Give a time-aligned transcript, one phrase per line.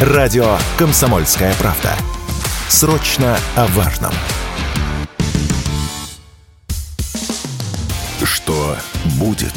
[0.00, 1.92] Радио «Комсомольская правда».
[2.68, 4.12] Срочно о важном.
[8.22, 8.76] Что
[9.18, 9.52] будет?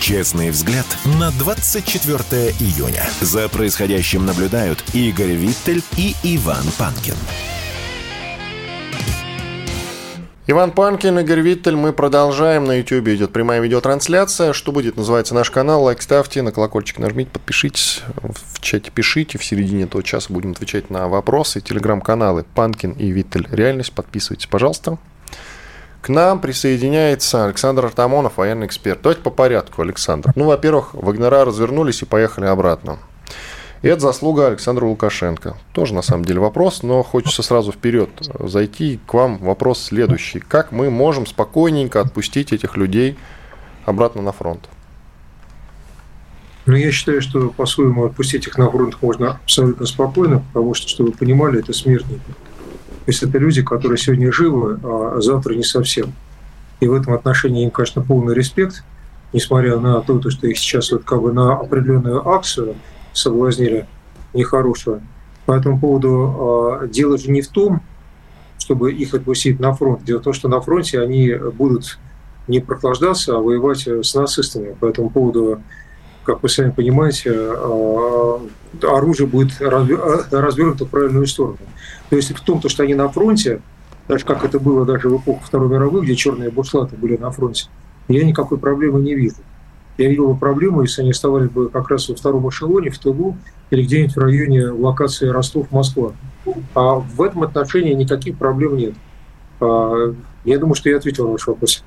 [0.00, 0.86] Честный взгляд
[1.20, 3.06] на 24 июня.
[3.20, 7.16] За происходящим наблюдают Игорь Виттель и Иван Панкин.
[10.48, 11.74] Иван Панкин, Игорь Виттель.
[11.74, 12.66] Мы продолжаем.
[12.66, 14.52] На YouTube идет прямая видеотрансляция.
[14.52, 15.82] Что будет, называется наш канал.
[15.82, 18.04] Лайк ставьте, на колокольчик нажмите, подпишитесь.
[18.22, 19.38] В чате пишите.
[19.38, 21.60] В середине этого часа будем отвечать на вопросы.
[21.60, 23.48] Телеграм-каналы Панкин и Виттель.
[23.50, 23.92] Реальность.
[23.92, 24.98] Подписывайтесь, пожалуйста.
[26.00, 29.02] К нам присоединяется Александр Артамонов, военный эксперт.
[29.02, 30.30] Давайте по порядку, Александр.
[30.36, 32.98] Ну, во-первых, Вагнера развернулись и поехали обратно.
[33.86, 35.56] Это заслуга Александра Лукашенко.
[35.72, 38.98] Тоже, на самом деле, вопрос, но хочется сразу вперед зайти.
[39.06, 40.40] К вам вопрос следующий.
[40.40, 43.16] Как мы можем спокойненько отпустить этих людей
[43.84, 44.68] обратно на фронт?
[46.66, 51.12] Ну, я считаю, что по-своему отпустить их на фронт можно абсолютно спокойно, потому что, чтобы
[51.12, 52.26] вы понимали, это смертники.
[52.26, 56.12] То есть это люди, которые сегодня живы, а завтра не совсем.
[56.80, 58.82] И в этом отношении им, конечно, полный респект,
[59.32, 62.74] несмотря на то, что их сейчас вот как бы на определенную акцию
[63.16, 63.86] соблазнили
[64.34, 65.00] нехорошего.
[65.46, 67.80] По этому поводу э, дело же не в том,
[68.58, 70.04] чтобы их отпустить на фронт.
[70.04, 71.98] Дело в том, что на фронте они будут
[72.48, 74.74] не прохлаждаться, а воевать с нацистами.
[74.78, 75.62] По этому поводу,
[76.24, 78.38] как вы сами понимаете, э,
[78.82, 81.58] оружие будет развернуто в правильную сторону.
[82.10, 83.60] То есть в том, что они на фронте,
[84.08, 87.66] даже как это было даже в эпоху Второй мировой, где черные бушлаты были на фронте,
[88.08, 89.36] я никакой проблемы не вижу.
[89.98, 93.36] Я видел бы проблему, если они оставались бы как раз во втором эшелоне, в тылу
[93.70, 96.12] или где-нибудь в районе локации Ростов-Москва.
[96.74, 98.94] А в этом отношении никаких проблем нет.
[99.60, 101.82] А, я думаю, что я ответил на ваш вопрос.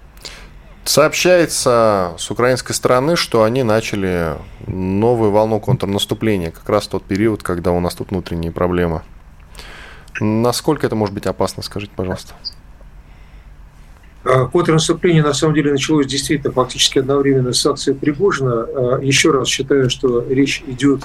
[0.84, 7.44] Сообщается с украинской стороны, что они начали новую волну контрнаступления, как раз в тот период,
[7.44, 9.04] когда у нас тут внутренние проблемы.
[10.20, 12.34] Насколько это может быть опасно, скажите, пожалуйста?
[14.24, 18.66] А, контрнаступление на самом деле началось действительно фактически одновременно с акцией Пригожина.
[18.66, 21.04] А, еще раз считаю, что речь идет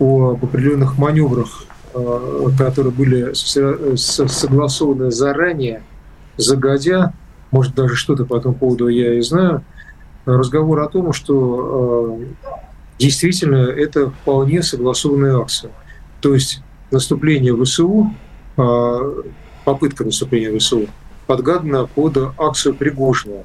[0.00, 1.64] об определенных маневрах,
[1.94, 5.82] а, которые были согласованы заранее,
[6.36, 7.12] загодя,
[7.52, 9.64] может даже что-то по этому поводу я и знаю,
[10.26, 12.18] разговор о том, что
[12.98, 15.70] действительно это вполне согласованная акция.
[16.20, 18.12] То есть наступление ВСУ,
[19.64, 20.88] попытка наступления ВСУ–
[21.26, 23.44] подгадана под акцию Пригожина.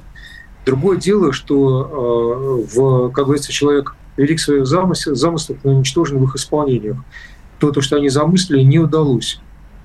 [0.66, 6.24] Другое дело, что, э, в, как говорится, человек велик своих замыслов, замыслов, но уничтожен в
[6.24, 6.98] их исполнениях.
[7.58, 9.40] То, то, что они замыслили, не удалось.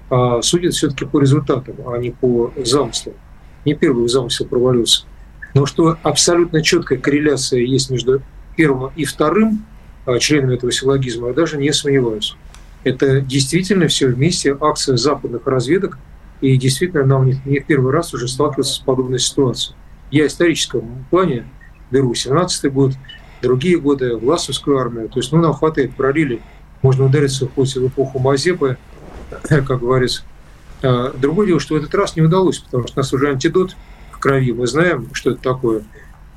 [0.10, 3.16] А судят все-таки по результатам, а не по замыслам.
[3.64, 5.06] Не первый замысел провалился.
[5.54, 8.22] Но что абсолютно четкая корреляция есть между
[8.58, 9.66] первым и вторым
[10.06, 12.36] а, членами этого силлогизма, я даже не сомневаюсь.
[12.84, 15.98] Это действительно все вместе акция западных разведок–
[16.42, 19.76] и действительно, нам не, не первый раз уже сталкиваться с подобной ситуацией.
[20.12, 21.46] Я в историческом плане
[21.92, 22.94] беру 17-й год,
[23.42, 25.10] другие годы, Власовскую армию.
[25.10, 26.42] То есть, ну, нам хватает, пролили.
[26.82, 28.78] Можно удариться хоть в эпоху Мазепы,
[29.44, 30.24] как говорится.
[30.84, 33.76] А другое дело, что в этот раз не удалось, потому что у нас уже антидот
[34.12, 35.84] в крови, мы знаем, что это такое.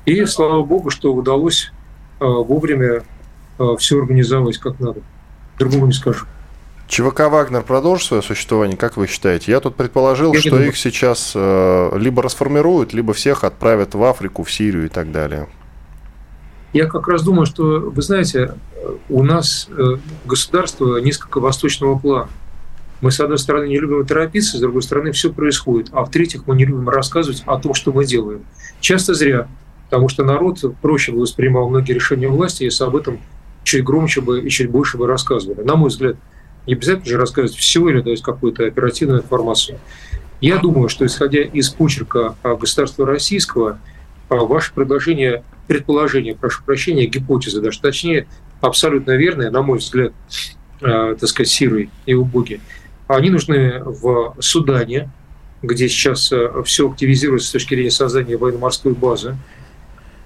[0.05, 1.71] И слава богу, что удалось
[2.19, 3.03] а, вовремя
[3.57, 5.01] а, все организовать как надо.
[5.59, 6.25] Другого не скажу.
[6.89, 9.51] ЧВК «Вагнер» продолжит свое существование, как вы считаете?
[9.51, 14.43] Я тут предположил, Я что их сейчас э, либо расформируют, либо всех отправят в Африку,
[14.43, 15.47] в Сирию и так далее.
[16.73, 18.55] Я как раз думаю, что, вы знаете,
[19.07, 22.29] у нас э, государство несколько восточного плана.
[23.01, 25.89] Мы, с одной стороны, не любим торопиться, с другой стороны, все происходит.
[25.91, 28.41] А в-третьих, мы не любим рассказывать о том, что мы делаем.
[28.81, 29.47] Часто зря,
[29.85, 33.19] потому что народ проще бы воспринимал многие решения власти, если об этом
[33.63, 35.61] чуть громче бы и чуть больше бы рассказывали.
[35.61, 36.15] На мой взгляд,
[36.69, 39.79] не обязательно же рассказывать все или дать какую-то оперативную информацию.
[40.39, 43.79] Я думаю, что исходя из почерка а, государства российского,
[44.29, 48.27] а, ваше предложение, предположение, прошу прощения, гипотеза даже, точнее,
[48.61, 50.13] абсолютно верная, на мой взгляд,
[50.81, 52.61] а, так сказать, сирой и убоги,
[53.07, 55.09] они нужны в Судане,
[55.63, 56.31] где сейчас
[56.65, 59.35] все активизируется с точки зрения создания военно-морской базы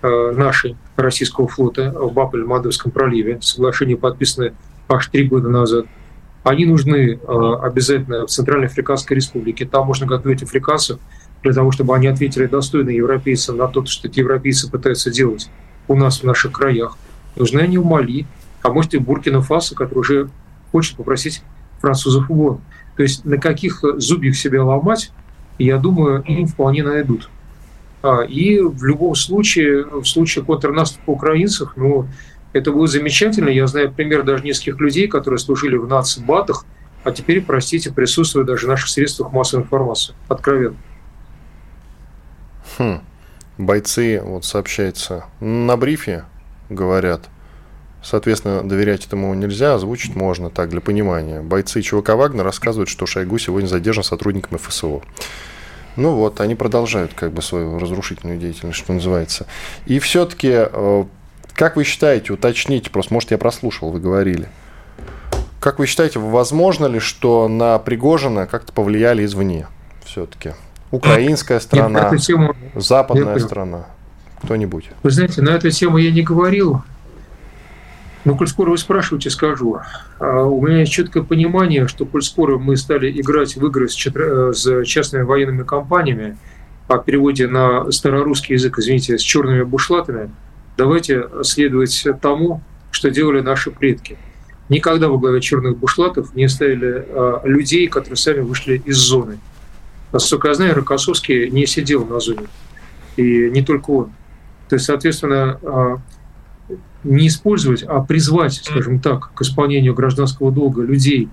[0.01, 3.39] нашей российского флота в Бабель-Мадовском проливе.
[3.41, 4.53] Соглашение подписано
[4.89, 5.85] аж три года назад–
[6.43, 9.65] они нужны э, обязательно в Центральной Африканской Республике.
[9.65, 10.99] Там можно готовить африканцев
[11.41, 15.49] для того, чтобы они ответили достойно европейцам на то, что эти европейцы пытаются делать
[15.87, 16.97] у нас в наших краях.
[17.35, 18.25] Нужны они в Мали,
[18.61, 20.29] а может и в Буркина-Фасо, который уже
[20.71, 21.43] хочет попросить
[21.79, 22.61] французов вон.
[22.95, 25.11] То есть на каких зубьях себя ломать,
[25.59, 27.29] я думаю, им вполне найдут.
[28.01, 32.07] А, и в любом случае, в случае контрнаступа украинцев, ну,
[32.53, 33.49] Это будет замечательно.
[33.49, 36.65] Я знаю пример даже нескольких людей, которые служили в нацбатах,
[37.03, 40.13] а теперь, простите, присутствуют даже в наших средствах массовой информации.
[40.29, 40.77] Откровенно.
[42.77, 43.01] Хм.
[43.57, 46.25] Бойцы, вот сообщается, на брифе
[46.69, 47.29] говорят,
[48.03, 51.41] Соответственно, доверять этому нельзя, озвучить можно так, для понимания.
[51.41, 55.01] Бойцы ЧВК «Вагнер» рассказывают, что Шойгу сегодня задержан сотрудниками ФСО.
[55.95, 59.47] Ну вот, они продолжают как бы свою разрушительную деятельность, что называется.
[59.85, 61.05] И все-таки, э,
[61.55, 64.47] как вы считаете, уточните, просто, может, я прослушал, вы говорили.
[65.59, 69.67] Как вы считаете, возможно ли, что на Пригожина как-то повлияли извне
[70.03, 70.51] все-таки?
[70.91, 72.55] Украинская страна, Нет, тему...
[72.75, 73.87] западная страна,
[74.41, 74.89] кто-нибудь?
[75.03, 76.83] Вы знаете, на эту тему я не говорил.
[78.25, 79.79] Ну, коль скоро вы спрашиваете, скажу.
[80.19, 83.93] А у меня есть четкое понимание, что коль скоро мы стали играть в игры с,
[83.93, 84.53] четр...
[84.53, 86.37] с частными военными компаниями,
[86.87, 90.29] о переводе на старорусский язык, извините, с черными бушлатами,
[90.77, 92.61] давайте следовать тому,
[92.91, 94.17] что делали наши предки.
[94.69, 99.39] Никогда во главе черных бушлатов не ставили а, людей, которые сами вышли из зоны.
[100.11, 102.47] Насколько я знаю, Рокоссовский не сидел на зоне.
[103.17, 104.11] И не только он.
[104.69, 105.97] То есть, соответственно, а,
[107.03, 111.29] не использовать, а призвать, скажем так, к исполнению гражданского долга людей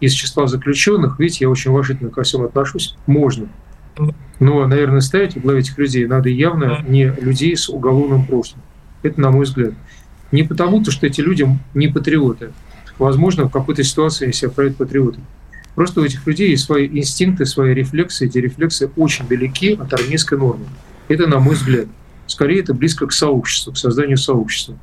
[0.00, 3.48] из числа заключенных, видите, я очень уважительно ко всем отношусь, можно.
[4.40, 8.62] Но, наверное, ставить в главе этих людей надо явно не людей с уголовным прошлым.
[9.04, 9.74] Это, на мой взгляд.
[10.32, 12.52] Не потому, то, что эти люди не патриоты.
[12.98, 15.24] Возможно, в какой-то ситуации они себя проявят патриотами.
[15.74, 18.26] Просто у этих людей есть свои инстинкты, свои рефлексы.
[18.26, 20.66] Эти рефлексы очень далеки от армейской нормы.
[21.08, 21.86] Это, на мой взгляд.
[22.26, 24.76] Скорее, это близко к сообществу, к созданию сообщества.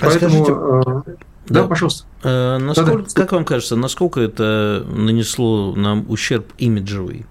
[0.00, 1.14] А Поэтому, скажите, э,
[1.48, 2.06] да, да, пожалуйста.
[2.22, 3.20] Э, насколько, да, да.
[3.22, 7.24] Как вам кажется, насколько это нанесло нам ущерб имиджевый?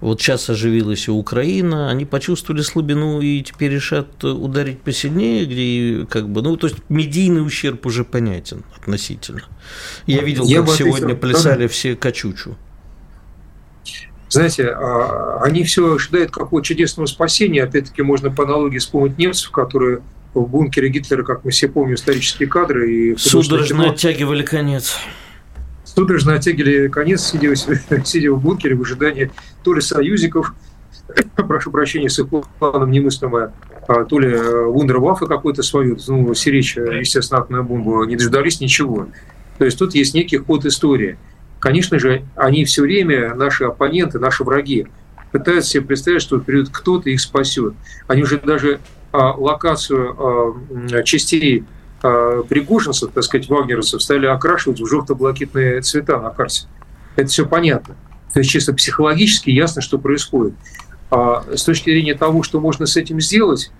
[0.00, 6.40] Вот сейчас оживилась Украина, они почувствовали слабину и теперь решат ударить посильнее, где как бы,
[6.40, 9.42] ну, то есть медийный ущерб уже понятен относительно.
[10.06, 11.68] Я видел, Я как сегодня плясали да.
[11.68, 12.56] все качучу.
[14.28, 17.64] Знаете, а, они все ожидают какого-то чудесного спасения.
[17.64, 20.02] Опять-таки, можно по аналогии вспомнить немцев, которые
[20.34, 22.92] в бункере Гитлера, как мы все помним, исторические кадры.
[22.92, 23.90] И Судорожно кино.
[23.92, 24.96] оттягивали конец.
[25.98, 27.52] Судорожно оттягивали конец, сидя,
[28.04, 29.32] сидя в бункере в ожидании
[29.64, 30.54] то ли союзников,
[31.36, 32.28] прошу прощения, с их
[32.60, 33.52] планом немыслимое,
[33.88, 39.08] а, то ли э, вундерваффе какой-то свою, ну, сиречь, естественно, атомная бомба, не дождались ничего.
[39.58, 41.18] То есть тут есть некий ход истории.
[41.58, 44.86] Конечно же, они все время, наши оппоненты, наши враги,
[45.32, 47.74] пытаются себе представить, что придет кто-то их спасет.
[48.06, 48.78] Они уже даже
[49.10, 51.64] а, локацию а, частей
[52.00, 56.66] пригожинцев, так сказать, вагнеровцев, стали окрашивать в желто-блакитные цвета на карте.
[57.16, 57.96] Это все понятно.
[58.32, 60.54] То есть чисто психологически ясно, что происходит.
[61.10, 63.72] А с точки зрения того, что можно с этим сделать,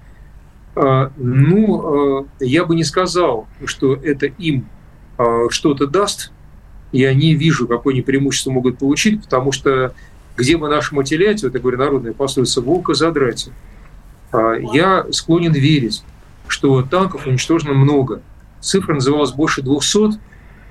[0.74, 4.68] ну, я бы не сказал, что это им
[5.50, 6.32] что-то даст.
[6.90, 9.92] Я не вижу, какое они преимущество могут получить, потому что
[10.38, 11.10] где бы нашему вот
[11.54, 13.50] я говорю, народная пословица, волка задрать.
[14.30, 16.04] А, я склонен верить,
[16.48, 18.22] что танков уничтожено много.
[18.60, 20.18] Цифра называлась больше 200.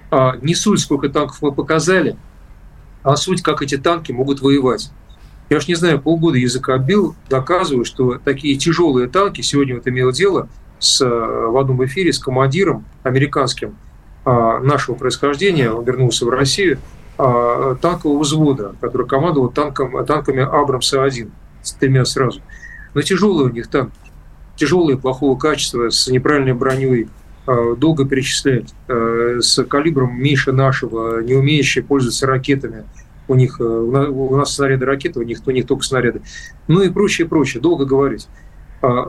[0.10, 2.18] А, не суть, сколько танков мы показали,
[3.04, 4.92] а суть, как эти танки могут воевать.
[5.50, 10.12] Я уж не знаю, полгода языка бил, доказываю, что такие тяжелые танки, сегодня вот имел
[10.12, 13.78] дело с, в одном эфире с командиром американским
[14.26, 16.80] а, нашего происхождения, он вернулся в Россию,
[17.18, 21.32] танкового взвода, который командовал танком, танками Абрамса-1
[21.64, 22.42] с тремя сразу–
[22.98, 23.92] но тяжелые у них там,
[24.58, 27.08] тяжелые, плохого качества, с неправильной броней,
[27.46, 32.84] а, долго перечислять, а, с калибром меньше нашего, не умеющие пользоваться ракетами.
[33.30, 36.22] У них, э, у нас снаряды ракеты, у них, у них только снаряды.
[36.68, 38.28] Ну и прочее, прочее, долго говорить.
[38.82, 39.06] А,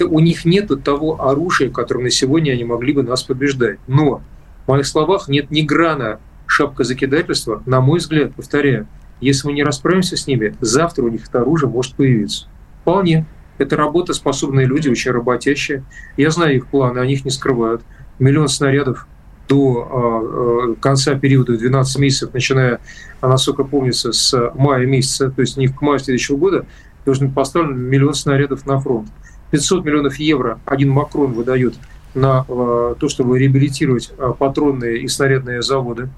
[0.00, 3.78] у них нет того оружия, которым на сегодня они могли бы нас побеждать.
[3.88, 4.22] Но
[4.66, 8.86] в моих словах нет ни грана шапка закидательства, на мой взгляд, повторяю,
[9.20, 12.46] если мы не расправимся с ними, завтра у них это оружие может появиться.
[12.82, 13.26] Вполне.
[13.58, 15.84] Это работоспособные люди, очень работящие.
[16.16, 17.82] Я знаю их планы, они их не скрывают.
[18.18, 19.06] Миллион снарядов
[19.48, 22.80] до э, конца периода 12 месяцев, начиная,
[23.22, 26.66] насколько помнится, с мая месяца, то есть не к маю следующего года,
[27.04, 29.08] должен быть поставлен миллион снарядов на фронт.
[29.50, 31.74] 500 миллионов евро один Макрон выдает
[32.14, 36.10] на э, то, чтобы реабилитировать патронные и снарядные заводы.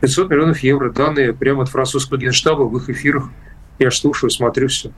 [0.00, 3.30] 500 миллионов евро, данные прямо от французского генштаба в их эфирах.
[3.78, 4.90] Я слушаю, смотрю все.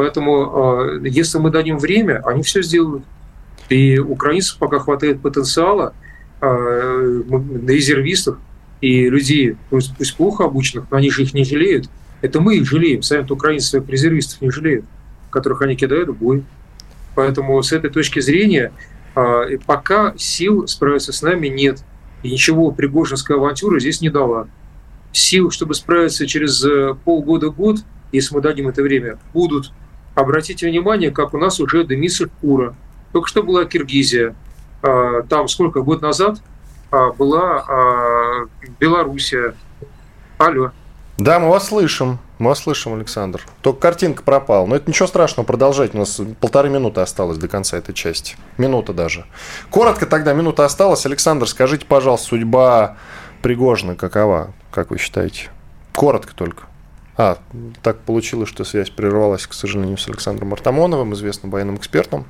[0.00, 3.04] Поэтому, э, если мы дадим время, они все сделают.
[3.68, 5.92] И украинцев пока хватает потенциала,
[6.40, 7.22] э,
[7.68, 8.38] резервистов
[8.80, 11.90] и людей, пусть, пусть плохо обученных, но они же их не жалеют.
[12.22, 14.86] Это мы их жалеем, сами украинцы своих резервистов не жалеют,
[15.28, 16.44] которых они кидают в бой.
[17.14, 18.72] Поэтому с этой точки зрения
[19.14, 21.84] А, пока сил справиться с нами нет.
[22.22, 24.48] И ничего Пригожинская авантюра здесь не дала.
[25.12, 27.80] Сил, чтобы справиться через э, полгода-год,
[28.12, 29.72] если мы дадим это время, будут.
[30.20, 32.74] Обратите внимание, как у нас уже дымится шкура.
[33.12, 34.34] Только что была Киргизия.
[34.82, 36.42] А, там сколько, год назад
[36.90, 38.46] а, была
[38.78, 39.54] Белоруссия.
[40.38, 40.72] Алло.
[41.16, 42.18] Да, мы вас слышим.
[42.38, 43.46] Мы вас слышим, Александр.
[43.62, 44.66] Только картинка пропала.
[44.66, 45.94] Но это ничего страшного, продолжать.
[45.94, 48.36] У нас полторы минуты осталось до конца этой части.
[48.58, 49.24] Минута даже.
[49.70, 51.04] Коротко тогда, минута осталась.
[51.06, 52.96] Александр, скажите, пожалуйста, судьба
[53.42, 55.48] Пригожина какова, как вы считаете?
[55.94, 56.64] Коротко только.
[57.22, 57.38] А,
[57.82, 62.24] так получилось, что связь прервалась, к сожалению, с Александром Артамоновым, известным военным экспертом.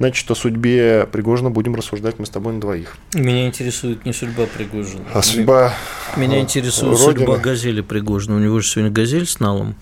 [0.00, 2.96] Значит, о судьбе Пригожина будем рассуждать мы с тобой на двоих.
[3.14, 5.04] Меня интересует не судьба Пригожина.
[5.14, 5.72] А судьба
[6.16, 7.18] Меня интересует Родины.
[7.18, 8.34] судьба Газели Пригожина.
[8.34, 9.76] У него же сегодня Газель с налом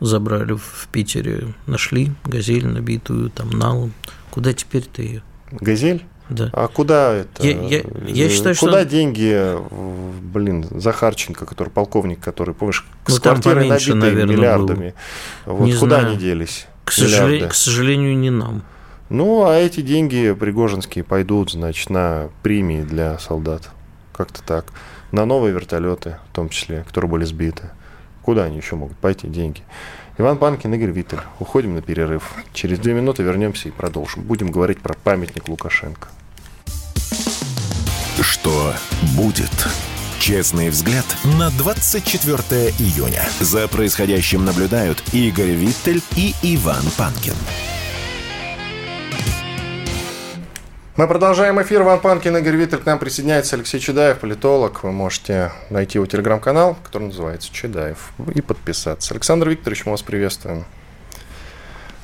[0.00, 1.54] забрали в Питере.
[1.64, 3.94] Нашли Газель набитую там налом.
[4.30, 5.22] Куда теперь-то ее?
[5.52, 6.04] Газель?
[6.28, 6.50] Да.
[6.52, 7.46] А куда это?
[7.46, 8.90] Я, я, я считаю, куда что...
[8.90, 9.56] деньги,
[10.22, 14.94] блин, Захарченко, который полковник, который, помнишь, ну, с квартирой набитой наверное, миллиардами.
[15.44, 15.56] Был.
[15.56, 16.08] Вот не куда знаю.
[16.08, 16.66] они делись?
[16.84, 18.62] К, сожалению, к сожалению, не нам.
[19.08, 23.70] Ну, а эти деньги пригожинские пойдут, значит, на премии для солдат.
[24.12, 24.66] Как-то так.
[25.12, 27.70] На новые вертолеты, в том числе, которые были сбиты.
[28.22, 29.62] Куда они еще могут пойти деньги?
[30.18, 31.20] Иван Панкин, Игорь Виттель.
[31.40, 32.34] Уходим на перерыв.
[32.54, 34.22] Через две минуты вернемся и продолжим.
[34.22, 36.08] Будем говорить про памятник Лукашенко.
[38.22, 38.72] Что
[39.14, 39.50] будет?
[40.18, 41.04] Честный взгляд
[41.38, 43.22] на 24 июня.
[43.40, 47.34] За происходящим наблюдают Игорь Виттель и Иван Панкин.
[50.96, 51.82] Мы продолжаем эфир.
[51.82, 52.78] Ван Панкин, Игорь Виттель.
[52.78, 54.82] К нам присоединяется Алексей Чедаев, политолог.
[54.82, 59.12] Вы можете найти его телеграм-канал, который называется Чедаев, и подписаться.
[59.12, 60.64] Александр Викторович, мы вас приветствуем.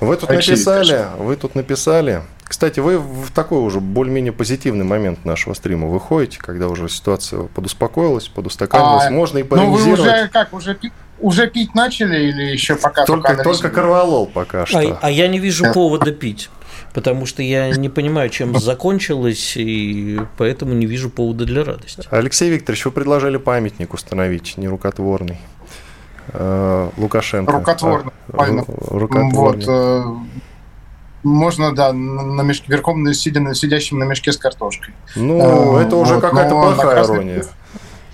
[0.00, 1.20] Вы тут Алексей написали, Викторович.
[1.20, 2.22] вы тут написали.
[2.44, 8.28] Кстати, вы в такой уже более-менее позитивный момент нашего стрима выходите, когда уже ситуация подуспокоилась,
[8.28, 9.06] подустаканилась.
[9.06, 10.00] А, Можно и полемизировать.
[10.00, 10.78] Ну, вы уже как, уже
[11.18, 14.80] уже пить начали или еще пока только, только, только корвалол пока что.
[14.80, 16.50] А, а я не вижу повода пить
[16.94, 22.06] потому что я не понимаю, чем закончилось, и поэтому не вижу повода для радости.
[22.10, 25.38] Алексей Викторович, вы предложили памятник установить нерукотворный.
[26.28, 27.52] Э, Лукашенко.
[27.52, 28.46] Рукотворный, а,
[28.90, 29.32] рукотворный.
[29.32, 30.04] Вот, э,
[31.24, 34.94] можно, да, на мешке, верхом сидя, сидящим на мешке с картошкой.
[35.16, 37.44] Ну, э, это уже вот, какая-то плохая ирония.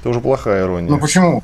[0.00, 0.90] Это уже плохая ирония.
[0.90, 1.42] Ну почему?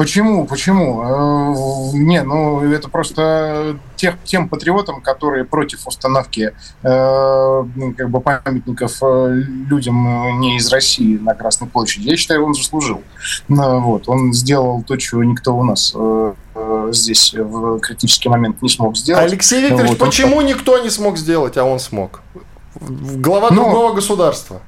[0.00, 0.46] Почему?
[0.46, 1.02] Почему?
[1.02, 8.22] Э, не, ну это просто тех, тем патриотам, которые против установки э, ну, как бы
[8.22, 13.02] памятников э, людям не из России на Красной площади, я считаю, он заслужил.
[13.48, 15.94] Вот, он сделал то, чего никто у нас
[16.96, 19.30] здесь в критический момент не смог сделать.
[19.30, 20.46] Алексей Викторович, вот, почему он...
[20.46, 22.22] никто не смог сделать, а он смог?
[22.80, 24.62] Глава ну, другого государства.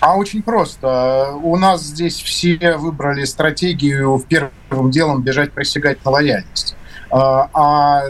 [0.00, 1.32] А очень просто.
[1.42, 6.76] У нас здесь все выбрали стратегию в первым делом бежать присягать на лояльность.
[7.08, 8.02] А, а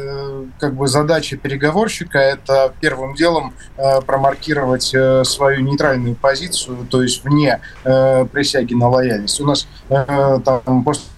[0.58, 7.22] как бы задача переговорщика это первым делом э, промаркировать э, свою нейтральную позицию, то есть
[7.22, 9.38] вне э, присяги на лояльность.
[9.40, 11.15] У нас там после после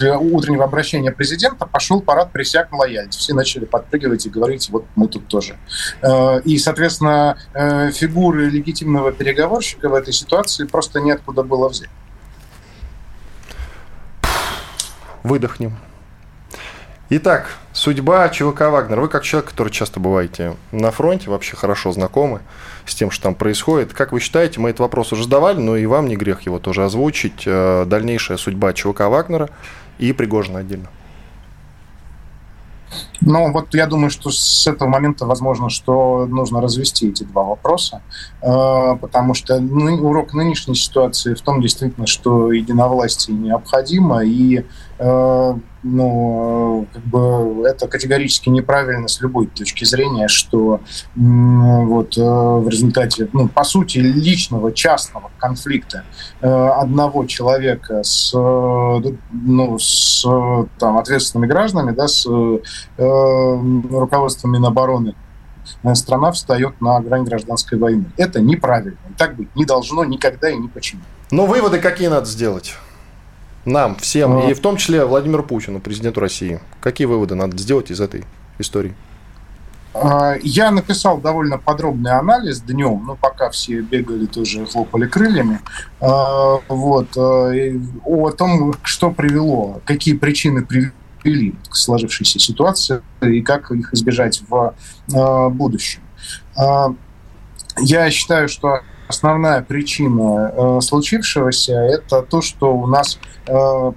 [0.00, 3.18] утреннего обращения президента пошел парад присяг на лояльность.
[3.18, 5.56] Все начали подпрыгивать и говорить, вот мы тут тоже.
[6.02, 11.90] Э, и, соответственно, э, фигуры легитимного переговорщика в этой ситуации просто неоткуда было взять.
[15.22, 15.78] Выдохнем.
[17.10, 18.98] Итак, судьба ЧВК «Вагнер».
[18.98, 22.40] Вы как человек, который часто бываете на фронте, вообще хорошо знакомы
[22.86, 23.92] с тем, что там происходит.
[23.92, 26.82] Как вы считаете, мы этот вопрос уже задавали, но и вам не грех его тоже
[26.82, 27.42] озвучить.
[27.44, 29.50] Э, дальнейшая судьба ЧВК «Вагнера»
[29.98, 30.88] и Пригожина отдельно.
[33.20, 38.00] Ну, вот я думаю, что с этого момента возможно, что нужно развести эти два вопроса,
[38.40, 44.64] э, потому что урок нынешней ситуации в том действительно, что единовластие необходимо, и
[44.98, 50.80] э, ну, как бы это категорически неправильно с любой точки зрения, что
[51.14, 56.04] вот э, в результате, ну, по сути, личного, частного конфликта
[56.40, 60.24] э, одного человека с, ну, с
[60.78, 62.26] там, ответственными гражданами, да, с
[62.96, 65.14] руководством Минобороны,
[65.94, 68.06] страна встает на грань гражданской войны.
[68.16, 68.98] Это неправильно.
[69.18, 71.02] Так быть не должно никогда и ни почему.
[71.30, 72.74] Но выводы какие надо сделать?
[73.64, 74.50] Нам, всем, а...
[74.50, 76.60] и в том числе Владимиру Путину, президенту России.
[76.80, 78.24] Какие выводы надо сделать из этой
[78.58, 78.94] истории?
[79.94, 85.60] А, я написал довольно подробный анализ днем, ну, пока все бегали тоже, хлопали крыльями,
[86.00, 93.70] а, вот, э, о том, что привело, какие причины привели к сложившейся ситуации и как
[93.70, 94.74] их избежать в
[95.14, 96.00] э, будущем.
[97.78, 103.92] я считаю, что основная причина э, случившегося это то, что у нас э,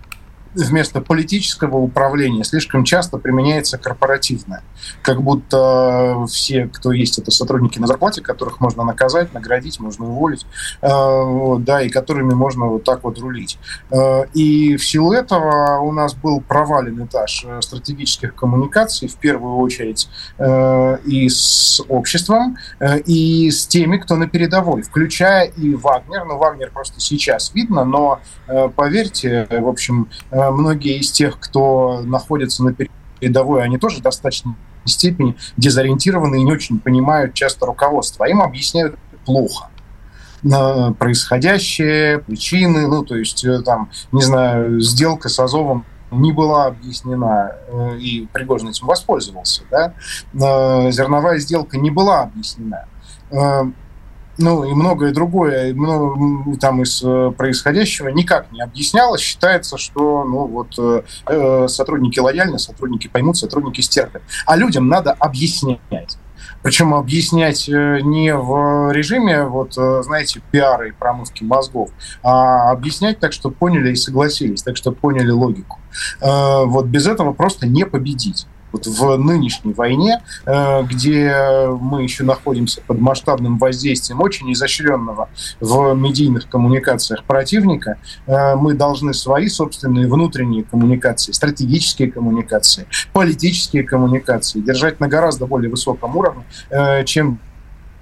[0.58, 4.64] вместо политического управления слишком часто применяется корпоративное.
[5.02, 10.46] Как будто все, кто есть, это сотрудники на зарплате, которых можно наказать, наградить, можно уволить,
[10.82, 13.58] э, да, и которыми можно вот так вот рулить.
[13.92, 19.58] Э, и в силу этого у нас был провален этаж э, стратегических коммуникаций, в первую
[19.58, 20.10] очередь
[21.06, 22.58] и с обществом,
[23.06, 26.26] и с теми, кто на передовой, включая и Вагнер.
[26.26, 28.20] Ну, Вагнер просто сейчас видно, но
[28.76, 30.10] поверьте, в общем,
[30.51, 32.74] многие из тех, кто находится на
[33.20, 38.25] передовой, они тоже достаточно степени дезориентированы и не очень понимают часто руководство.
[38.25, 39.70] А им объясняют плохо
[41.00, 47.54] происходящее, причины, ну, то есть, э, там, не знаю, сделка с Азовом не была объяснена,
[47.68, 49.94] э, и Пригожин этим воспользовался, да,
[50.34, 52.86] э, зерновая сделка не была объяснена
[54.38, 59.22] ну и многое другое, много, там из э, происходящего никак не объяснялось.
[59.22, 64.22] Считается, что ну вот э, э, сотрудники лояльны, сотрудники поймут, сотрудники стерпят.
[64.46, 66.17] А людям надо объяснять.
[66.63, 71.91] Причем объяснять не в режиме, вот, знаете, пиара и промывки мозгов,
[72.24, 75.79] а объяснять так, что поняли и согласились, так, что поняли логику.
[76.20, 82.82] Вот без этого просто не победить вот в нынешней войне, э, где мы еще находимся
[82.86, 90.64] под масштабным воздействием очень изощренного в медийных коммуникациях противника, э, мы должны свои собственные внутренние
[90.64, 97.40] коммуникации, стратегические коммуникации, политические коммуникации держать на гораздо более высоком уровне, э, чем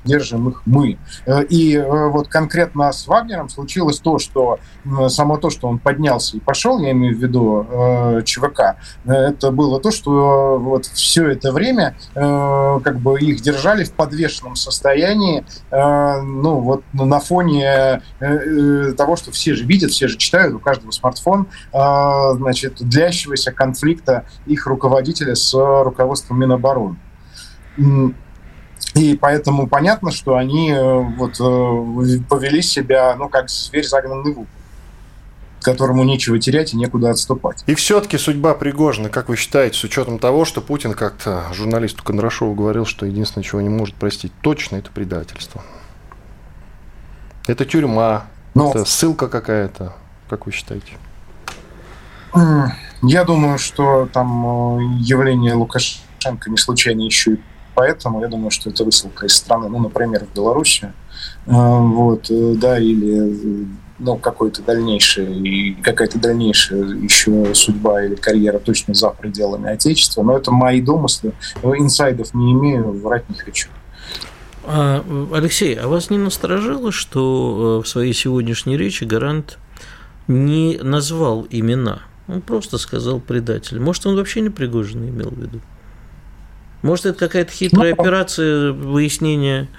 [0.05, 0.97] держим их мы.
[1.25, 4.59] Э, и э, вот конкретно с Вагнером случилось то, что
[5.07, 9.79] само то, что он поднялся и пошел, я имею в виду э, ЧВК, это было
[9.79, 16.83] то, что вот все это время как бы их держали в подвешенном состоянии, ну вот
[16.93, 18.01] на фоне
[18.97, 24.68] того, что все же видят, все же читают, у каждого смартфон, значит, длящегося конфликта их
[24.68, 26.98] руководителя с руководством Минобороны.
[28.96, 34.40] И поэтому понятно, что они э, вот э, повели себя, ну, как зверь загнанный в
[34.40, 34.48] угол
[35.66, 37.64] которому нечего терять и некуда отступать.
[37.66, 42.53] И все-таки судьба Пригожина, как вы считаете, с учетом того, что Путин как-то журналисту Кондрашову
[42.53, 45.64] говорил, что единственное, чего не может простить, точно это предательство.
[47.48, 48.70] Это тюрьма, Но...
[48.70, 49.94] это ссылка какая-то,
[50.29, 50.94] как вы считаете?
[53.01, 57.40] Я думаю, что там э, явление Лукашенко не случайно еще и
[57.75, 60.94] поэтому я думаю, что это высылка из страны, ну, например, в Белоруссию,
[61.48, 63.68] а, вот, э, да, или
[64.00, 70.24] ну, какой-то дальнейший, какая-то дальнейшая еще судьба или карьера точно за пределами Отечества.
[70.24, 71.33] Но это мои домыслы.
[71.64, 73.70] Инсайдов не имею, врать не хочу.
[74.66, 79.59] А, Алексей, а вас не насторожило, что э, в своей сегодняшней речи Гарант
[80.27, 82.01] не назвал имена?
[82.27, 83.79] Он просто сказал предатель.
[83.79, 85.61] Может, он вообще не Пригожина имел в виду?
[86.85, 89.69] Может, это какая-то хитрая ну, операция выяснения,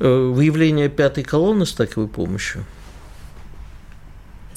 [0.00, 2.64] э, выявления пятой колонны с такой помощью?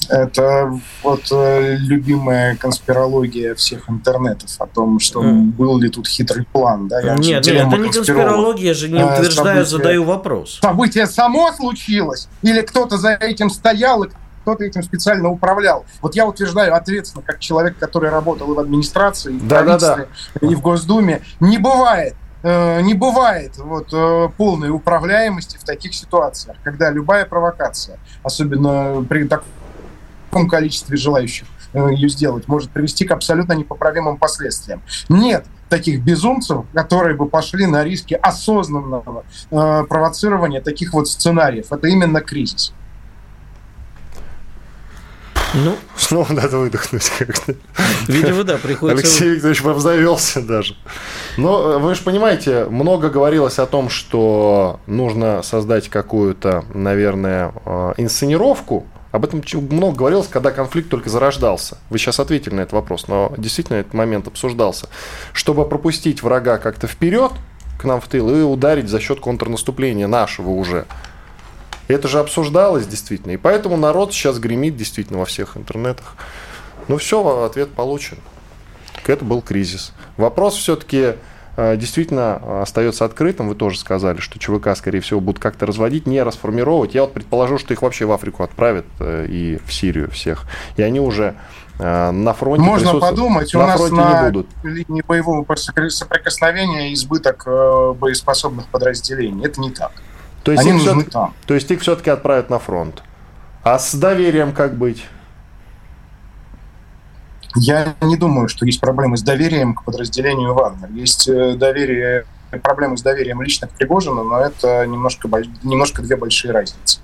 [0.09, 5.41] Это вот э, любимая конспирология всех интернетов о том, что mm.
[5.51, 6.87] был ли тут хитрый план.
[6.87, 7.01] Да?
[7.01, 10.57] Я нет, нет, это не конспирология, же не э, утверждаю, задаю вопрос.
[10.59, 12.29] Событие само случилось?
[12.41, 14.09] Или кто-то за этим стоял, и
[14.41, 15.85] кто-то этим специально управлял.
[16.01, 20.07] Вот я утверждаю ответственно, как человек, который работал и в администрации, и в да, правительстве,
[20.35, 20.47] да, да.
[20.47, 26.57] и в Госдуме, не бывает э, не бывает вот, э, полной управляемости в таких ситуациях,
[26.63, 33.53] когда любая провокация, особенно при таком количестве желающих э, ее сделать, может привести к абсолютно
[33.53, 34.81] непоправимым последствиям.
[35.07, 41.71] Нет таких безумцев, которые бы пошли на риски осознанного провоцирования таких вот сценариев.
[41.71, 42.73] Это именно кризис.
[45.53, 47.55] Ну, снова надо выдохнуть как-то.
[48.07, 49.03] Видимо, да, приходится...
[49.03, 50.75] Алексей Викторович обзавелся даже.
[51.37, 58.85] Но вы же понимаете, много говорилось о том, что нужно создать какую-то, наверное, э, инсценировку.
[59.11, 61.77] Об этом много говорилось, когда конфликт только зарождался.
[61.89, 64.87] Вы сейчас ответили на этот вопрос, но действительно этот момент обсуждался.
[65.33, 67.33] Чтобы пропустить врага как-то вперед,
[67.77, 70.85] к нам в тыл, и ударить за счет контрнаступления нашего уже.
[71.93, 73.31] Это же обсуждалось действительно.
[73.31, 76.15] И поэтому народ сейчас гремит действительно во всех интернетах.
[76.87, 78.17] Ну все, ответ получен.
[79.05, 79.93] Это был кризис.
[80.17, 81.15] Вопрос все-таки
[81.57, 83.49] э, действительно остается открытым.
[83.49, 86.93] Вы тоже сказали, что ЧВК, скорее всего, будут как-то разводить, не расформировать.
[86.93, 90.45] Я вот предположу, что их вообще в Африку отправят э, и в Сирию всех.
[90.77, 91.35] И они уже
[91.79, 94.47] э, на фронте Можно подумать, на у нас на не будут.
[94.63, 97.45] линии боевого соприкосновения избыток
[97.97, 99.45] боеспособных подразделений.
[99.45, 99.91] Это не так.
[100.43, 101.33] То есть, Они их нужны там.
[101.45, 103.03] То есть их все-таки отправят на фронт.
[103.63, 105.05] А с доверием как быть?
[107.55, 110.89] Я не думаю, что есть проблемы с доверием к подразделению Вагнер.
[110.91, 112.25] Есть э, доверие,
[112.63, 115.27] проблемы с доверием лично к Пригожину, но это немножко,
[115.63, 116.99] немножко две большие разницы.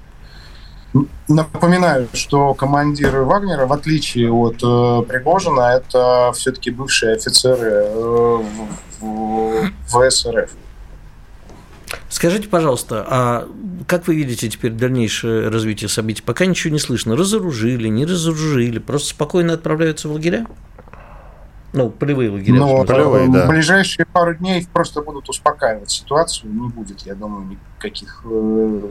[1.28, 8.42] Напоминаю, что командир Вагнера, в отличие от э, Пригожина, это все-таки бывшие офицеры э,
[9.02, 10.50] в, в, в СРФ.
[12.10, 13.48] Скажите, пожалуйста, а
[13.86, 16.24] как вы видите теперь дальнейшее развитие событий?
[16.24, 17.16] Пока ничего не слышно.
[17.16, 20.46] Разоружили, не разоружили, просто спокойно отправляются в лагеря?
[21.74, 22.56] Ну, полевые лагеря.
[22.56, 23.46] Но полевые, да.
[23.46, 26.52] в ближайшие пару дней просто будут успокаивать ситуацию.
[26.52, 27.46] Не будет, я думаю,
[27.78, 28.82] никаких э,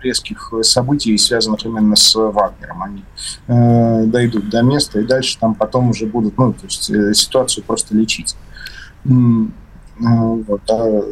[0.00, 2.82] резких событий, связанных именно с Вагнером.
[2.82, 3.04] Они
[3.48, 7.64] э, дойдут до места, и дальше там потом уже будут, ну, то есть э, ситуацию
[7.64, 8.34] просто лечить.
[9.96, 11.02] Вот, а,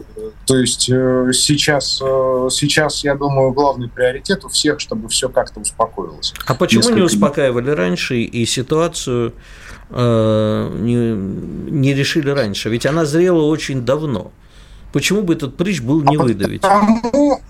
[0.47, 5.61] то есть э, сейчас, э, сейчас, я думаю, главный приоритет у всех, чтобы все как-то
[5.61, 6.35] успокоилось.
[6.47, 6.99] А почему Несколько...
[6.99, 9.35] не успокаивали раньше и ситуацию
[9.91, 11.13] э, не,
[11.71, 12.71] не решили раньше?
[12.71, 14.33] Ведь она зрела очень давно.
[14.93, 16.63] Почему бы этот прыщ был не а выдавить?
[16.63, 17.41] Потому,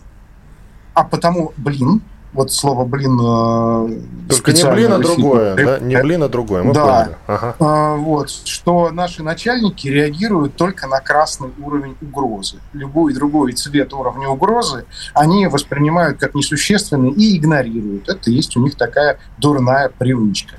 [0.92, 5.78] а потому, блин, вот слово блин э, Только не блин, а другое, да?
[5.80, 6.86] Не блин, а другое, мы да.
[6.86, 7.16] поняли.
[7.26, 7.56] Ага.
[7.58, 12.56] А, вот, что наши начальники реагируют только на красный уровень угрозы.
[12.72, 18.08] Любой другой цвет уровня угрозы они воспринимают как несущественный и игнорируют.
[18.08, 20.56] Это есть у них такая дурная привычка.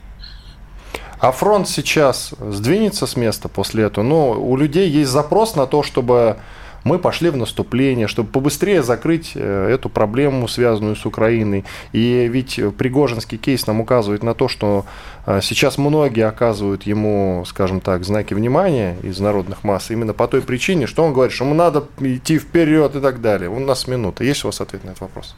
[1.19, 4.03] А фронт сейчас сдвинется с места после этого?
[4.03, 6.37] Ну, у людей есть запрос на то, чтобы
[6.83, 11.65] мы пошли в наступление, чтобы побыстрее закрыть э, эту проблему, связанную с Украиной.
[11.91, 14.85] И ведь Пригожинский кейс нам указывает на то, что
[15.25, 20.41] э, сейчас многие оказывают ему, скажем так, знаки внимания из народных масс именно по той
[20.41, 23.49] причине, что он говорит, что ему надо идти вперед и так далее.
[23.49, 24.23] У нас минута.
[24.23, 25.35] Есть у вас ответ на этот вопрос?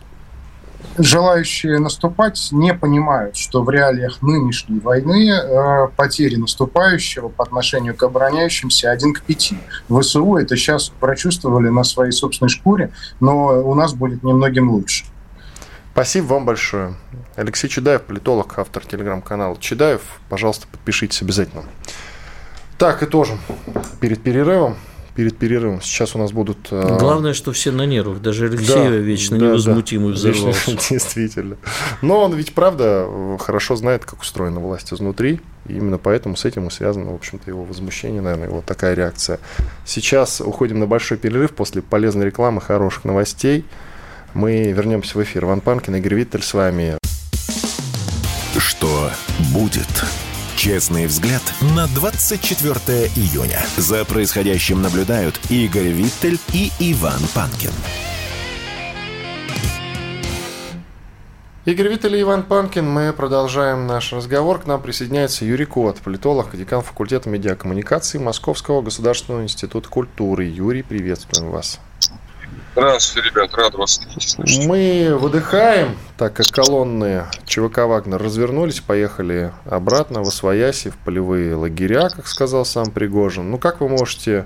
[0.97, 8.03] Желающие наступать не понимают, что в реалиях нынешней войны э, потери наступающего по отношению к
[8.03, 9.57] обороняющимся один к пяти.
[9.89, 15.05] ВСУ это сейчас прочувствовали на своей собственной шкуре, но у нас будет немногим лучше.
[15.93, 16.95] Спасибо вам большое.
[17.35, 20.01] Алексей Чедаев, политолог, автор телеграм-канала Чедаев.
[20.29, 21.63] Пожалуйста, подпишитесь обязательно.
[22.77, 23.37] Так, и тоже
[24.01, 24.75] перед перерывом
[25.15, 25.81] перед перерывом.
[25.81, 26.67] Сейчас у нас будут...
[26.71, 28.21] Э, Главное, что все на нервах.
[28.21, 30.15] Даже Алексеева да, вечно да, невозмутимый да.
[30.15, 30.71] взорвался.
[30.89, 31.57] Действительно.
[32.01, 33.07] Но он ведь, правда,
[33.39, 35.39] хорошо знает, как устроена власть изнутри.
[35.67, 39.39] И именно поэтому с этим и связано, в общем-то, его возмущение, наверное, вот такая реакция.
[39.85, 43.65] Сейчас уходим на большой перерыв после полезной рекламы, хороших новостей.
[44.33, 45.45] Мы вернемся в эфир.
[45.45, 46.97] Ван Панкин, Игорь Виттель с вами.
[48.57, 49.09] Что
[49.53, 49.87] будет?
[50.65, 51.43] Честный взгляд
[51.75, 53.63] на 24 июня.
[53.77, 57.69] За происходящим наблюдают Игорь Виттель и Иван Панкин.
[61.65, 62.89] Игорь Виттель и Иван Панкин.
[62.89, 64.59] Мы продолжаем наш разговор.
[64.59, 70.45] К нам присоединяется Юрий Кот, политолог, декан факультета медиакоммуникации Московского государственного института культуры.
[70.45, 71.79] Юрий, приветствуем вас.
[72.77, 74.67] Здравствуйте, ребят, рад вас слышать.
[74.67, 82.09] Мы выдыхаем, так как колонны ЧВК «Вагнер» развернулись, поехали обратно в Освояси, в полевые лагеря,
[82.09, 83.49] как сказал сам Пригожин.
[83.49, 84.45] Ну, как вы можете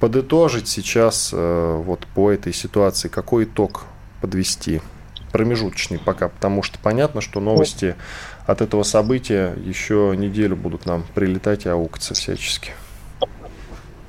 [0.00, 3.82] подытожить сейчас э, вот по этой ситуации, какой итог
[4.22, 4.80] подвести?
[5.32, 7.96] Промежуточный пока, потому что понятно, что новости
[8.46, 12.72] от этого события еще неделю будут нам прилетать и аукаться всячески.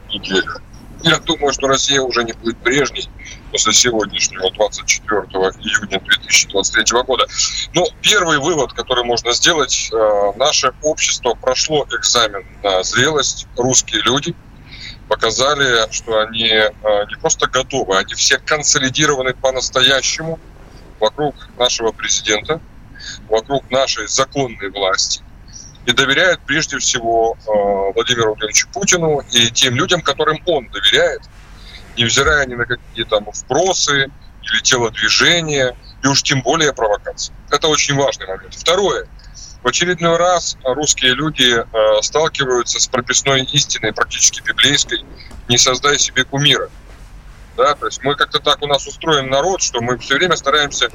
[0.08, 0.50] Неделю.
[1.02, 3.10] Я думаю, что Россия уже не будет прежней
[3.52, 7.26] после сегодняшнего 24 июня 2023 года.
[7.74, 13.48] Но первый вывод, который можно сделать, э, наше общество прошло экзамен на зрелость.
[13.58, 14.36] Русские люди
[15.08, 16.70] показали, что они э,
[17.10, 20.40] не просто готовы, они все консолидированы по-настоящему
[21.00, 22.62] вокруг нашего президента,
[23.28, 25.24] вокруг нашей законной власти
[25.86, 31.22] и доверяют прежде всего э, Владимиру Владимировичу Путину и тем людям, которым он доверяет,
[32.00, 34.10] невзирая ни на какие там вбросы
[34.42, 37.34] или телодвижения, и уж тем более провокации.
[37.52, 38.56] Это очень важный момент.
[38.56, 39.08] Второе.
[39.62, 45.04] В очередной раз русские люди э, сталкиваются с прописной истиной, практически библейской,
[45.50, 46.70] не создай себе кумира.
[47.58, 50.90] Да, то есть мы как-то так у нас устроен народ, что мы все время стараемся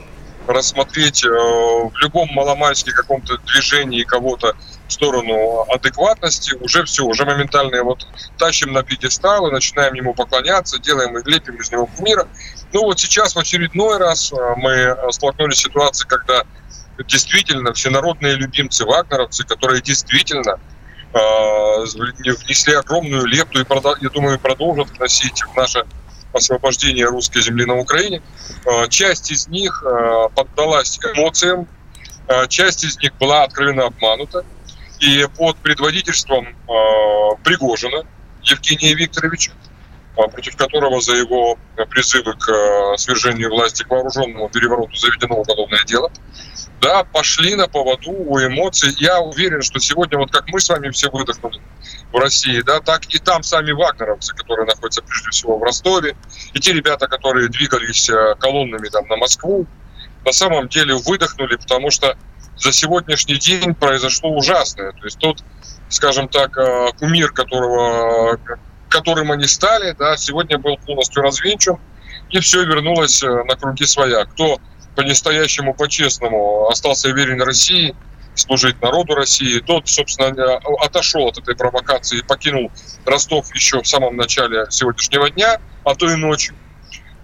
[0.46, 7.76] рассмотреть э, в любом маломальски каком-то движении кого-то в сторону адекватности, уже все, уже моментально
[7.76, 7.96] его
[8.38, 12.28] тащим на пьедестал и начинаем ему поклоняться, делаем и лепим из него кумира.
[12.72, 16.42] Ну вот сейчас в очередной раз э, мы столкнулись с ситуацией, когда
[17.06, 20.60] действительно всенародные любимцы вагнеровцы, которые действительно
[21.12, 23.66] э, внесли огромную лепту и,
[24.00, 25.84] я думаю, продолжат вносить в наше
[26.34, 28.22] освобождения русской земли на Украине.
[28.66, 31.68] Э, часть из них э, поддалась эмоциям,
[32.28, 34.44] э, часть из них была откровенно обманута.
[35.00, 36.56] И под предводительством
[37.42, 38.04] Пригожина
[38.42, 39.52] Евгения Викторовича,
[40.14, 41.58] против которого за его
[41.90, 46.10] призывы к свержению власти к вооруженному перевороту заведено уголовное дело,
[46.80, 48.94] да, пошли на поводу у эмоций.
[48.98, 51.60] Я уверен, что сегодня, вот как мы с вами все выдохнули
[52.12, 56.14] в России, да, так и там сами вагнеровцы, которые находятся прежде всего в Ростове,
[56.52, 59.66] и те ребята, которые двигались э, колоннами там на Москву,
[60.24, 62.16] на самом деле выдохнули, потому что
[62.56, 64.92] за сегодняшний день произошло ужасное.
[64.92, 65.42] То есть тот,
[65.88, 68.38] скажем так, э, кумир, которого,
[68.88, 71.78] которым они стали, да, сегодня был полностью развенчан,
[72.30, 74.24] и все вернулось э, на круги своя.
[74.24, 74.58] Кто
[74.94, 77.94] по-настоящему, по-честному остался верен России,
[78.34, 82.70] служить народу России, тот, собственно, отошел от этой провокации и покинул
[83.04, 86.54] Ростов еще в самом начале сегодняшнего дня, а то и ночью.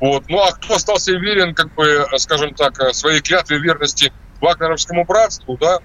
[0.00, 0.24] Вот.
[0.28, 5.78] Ну а кто остался верен, как бы, скажем так, своей клятве верности Вагнеровскому братству, да,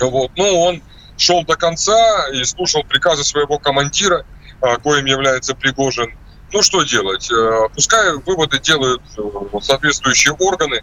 [0.00, 0.82] вот, ну, он
[1.16, 4.24] шел до конца и слушал приказы своего командира,
[4.60, 6.14] а, коим является Пригожин,
[6.52, 7.30] ну, что делать?
[7.30, 10.82] Э, пускай выводы делают э, соответствующие органы.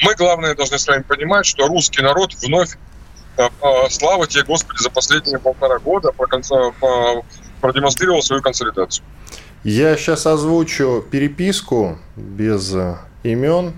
[0.00, 2.76] Мы, главное, должны с вами понимать, что русский народ вновь,
[3.36, 3.48] э,
[3.90, 6.12] слава тебе, Господи, за последние полтора года
[7.60, 9.04] продемонстрировал свою консолидацию.
[9.64, 12.72] Я сейчас озвучу переписку без
[13.24, 13.74] имен.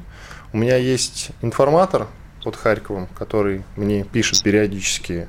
[0.53, 2.09] У меня есть информатор
[2.47, 5.29] под Харьковом, который мне пишет периодически.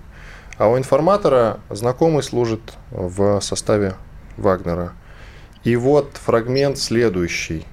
[0.58, 3.96] А у информатора знакомый служит в составе
[4.38, 4.94] Вагнера–
[5.68, 7.66] и вот фрагмент следующий.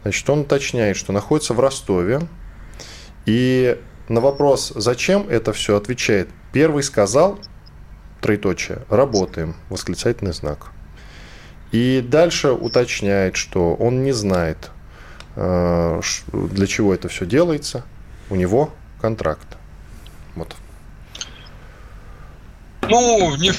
[0.00, 2.22] Значит, он уточняет, что находится в Ростове.
[3.26, 6.30] И на вопрос, зачем это все, отвечает.
[6.54, 7.38] Первый сказал,
[8.22, 10.68] троеточие, работаем, восклицательный знак.
[11.72, 14.70] И дальше уточняет, что он не знает,
[15.34, 16.00] э,
[16.32, 17.84] для чего это все делается.
[18.30, 19.46] У него контракт.
[20.34, 20.54] Вот.
[22.82, 23.52] Ну, не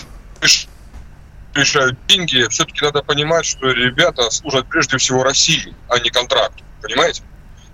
[1.54, 6.64] решают деньги, все-таки надо понимать, что ребята служат прежде всего России, а не контракту.
[6.82, 7.24] Понимаете?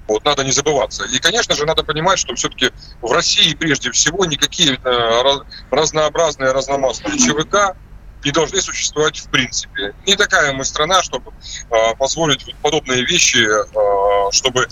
[0.07, 1.05] Вот, надо не забываться.
[1.05, 7.17] И, конечно же, надо понимать, что все-таки в России прежде всего никакие э, разнообразные разномастные
[7.17, 7.75] ЧВК
[8.23, 9.93] не должны существовать в принципе.
[10.05, 14.67] Не такая мы страна, чтобы э, позволить подобные вещи, э, чтобы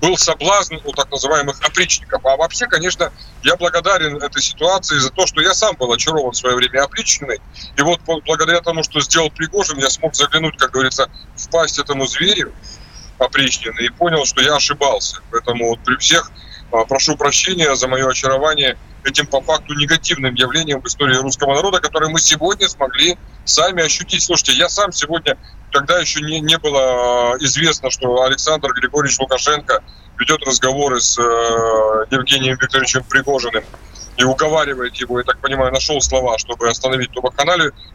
[0.00, 2.24] был соблазн у так называемых опричников.
[2.24, 6.36] А вообще, конечно, я благодарен этой ситуации за то, что я сам был очарован в
[6.36, 7.40] свое время опричниной.
[7.76, 12.06] И вот благодаря тому, что сделал Пригожин, я смог заглянуть, как говорится, в пасть этому
[12.06, 12.52] зверю
[13.18, 15.20] опричнины и понял, что я ошибался.
[15.30, 16.30] Поэтому вот при всех
[16.88, 22.10] прошу прощения за мое очарование этим по факту негативным явлением в истории русского народа, которое
[22.10, 24.22] мы сегодня смогли сами ощутить.
[24.22, 25.38] Слушайте, я сам сегодня,
[25.72, 29.82] когда еще не, не было а, известно, что Александр Григорьевич Лукашенко
[30.18, 31.22] ведет разговоры с э,
[32.10, 33.62] Евгением Викторовичем Пригожиным
[34.16, 37.22] и уговаривает его, я так понимаю, нашел слова, чтобы остановить ту.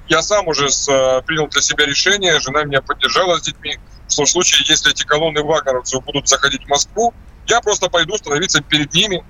[0.08, 3.80] Я сам уже с, э, принял для себя решение, жена меня поддержала с детьми.
[4.08, 7.14] В том случае, если эти колонны вагнеровцев будут заходить в Москву,
[7.48, 9.24] я просто пойду становиться перед ними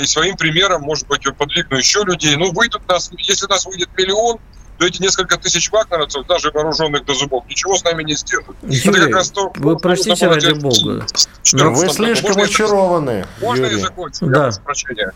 [0.00, 2.36] и своим примером, может быть, подвигну еще людей.
[2.36, 4.38] Ну, выйдут нас, если нас выйдет миллион,
[4.78, 8.56] то эти несколько тысяч вагнеровцев, даже вооруженных до зубов, ничего с нами не сделают.
[8.62, 11.06] Юрий, Это как раз то, вы простите ради бога.
[11.52, 13.26] Но вы слишком можно очарованы.
[13.40, 13.76] Можно Юрий.
[13.76, 14.26] я закончу?
[14.26, 14.50] Да.
[14.96, 15.10] Я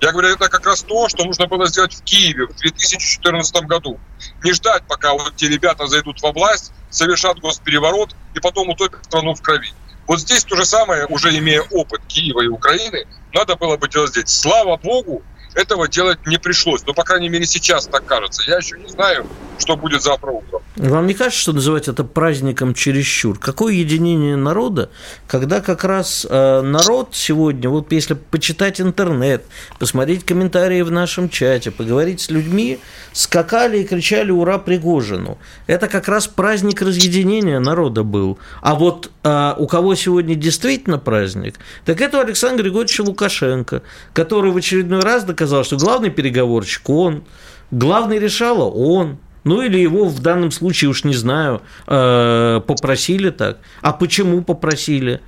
[0.00, 3.98] Я говорю, это как раз то, что нужно было сделать в Киеве в 2014 году.
[4.44, 9.34] Не ждать, пока вот те ребята зайдут во власть, совершат госпереворот и потом утопят страну
[9.34, 9.72] в крови.
[10.08, 14.10] Вот здесь то же самое, уже имея опыт Киева и Украины, надо было бы делать
[14.10, 14.30] здесь.
[14.30, 15.22] Слава Богу,
[15.58, 16.82] этого делать не пришлось.
[16.86, 18.42] Ну, по крайней мере, сейчас так кажется.
[18.46, 19.26] Я еще не знаю,
[19.58, 20.62] что будет завтра утром.
[20.76, 23.38] Вам не кажется, что называть это праздником чересчур?
[23.38, 24.90] Какое единение народа,
[25.26, 29.44] когда как раз э, народ сегодня, вот если почитать интернет,
[29.80, 32.78] посмотреть комментарии в нашем чате, поговорить с людьми,
[33.12, 38.38] скакали и кричали «Ура Пригожину!» Это как раз праздник разъединения народа был.
[38.62, 44.52] А вот э, у кого сегодня действительно праздник, так это у Александра Григорьевича Лукашенко, который
[44.52, 47.24] в очередной раз доказал, что главный переговорщик он,
[47.70, 53.58] главный решало он, ну или его в данном случае, уж не знаю, э, попросили так.
[53.80, 55.20] А почему попросили?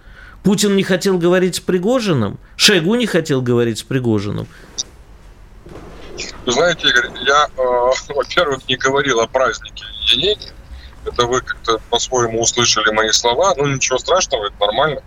[0.43, 2.39] Путин не хотел говорить с Пригожиным?
[2.57, 4.47] Шойгу не хотел говорить с Пригожиным?
[6.47, 7.63] Знаете, Игорь, я, э,
[8.15, 10.53] во-первых, не говорил о празднике единения.
[11.05, 13.55] Это вы как-то по-своему услышали мои слова.
[13.57, 15.03] Ну, ничего страшного, это нормально.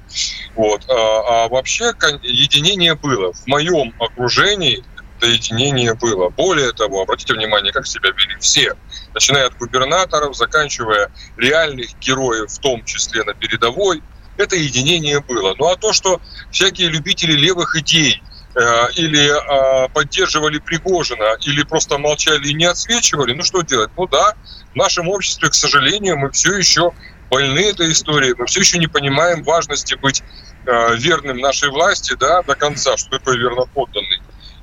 [0.56, 0.82] Вот.
[0.90, 3.32] А, а вообще единение было.
[3.34, 4.84] В моем окружении
[5.24, 6.30] это единение было.
[6.30, 8.74] Более того, обратите внимание, как себя вели все,
[9.14, 14.02] начиная от губернаторов, заканчивая реальных героев, в том числе на передовой,
[14.38, 15.56] это единение было.
[15.58, 16.20] Ну а то, что
[16.52, 18.22] всякие любители левых идей
[18.56, 23.92] э, или э, поддерживали Пригожина, или просто молчали и не отсвечивали, ну что делать?
[23.96, 24.34] Ну да,
[24.74, 26.92] в нашем обществе, к сожалению, мы все еще
[27.30, 30.22] больны этой историей, мы все еще не понимаем важности быть
[30.66, 34.13] э, верным нашей власти да, до конца, что такое верноподданный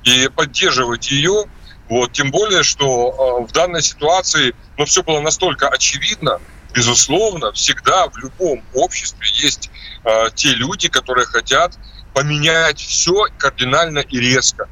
[0.03, 1.45] и поддерживать ее.
[1.89, 6.39] Вот, тем более, что э, в данной ситуации ну, все было настолько очевидно,
[6.73, 9.69] безусловно, всегда в любом обществе есть
[10.05, 11.77] э, те люди, которые хотят
[12.13, 14.69] поменять все кардинально и резко.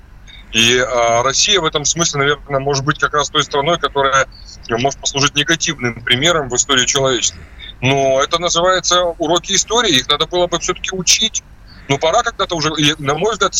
[0.53, 4.27] И э, Россия в этом смысле, наверное, может быть как раз той страной, которая
[4.69, 7.39] может послужить негативным примером в истории человечества.
[7.81, 11.43] Но это называется уроки истории, их надо было бы все-таки учить.
[11.87, 13.55] Но пора когда-то уже, на мой взгляд,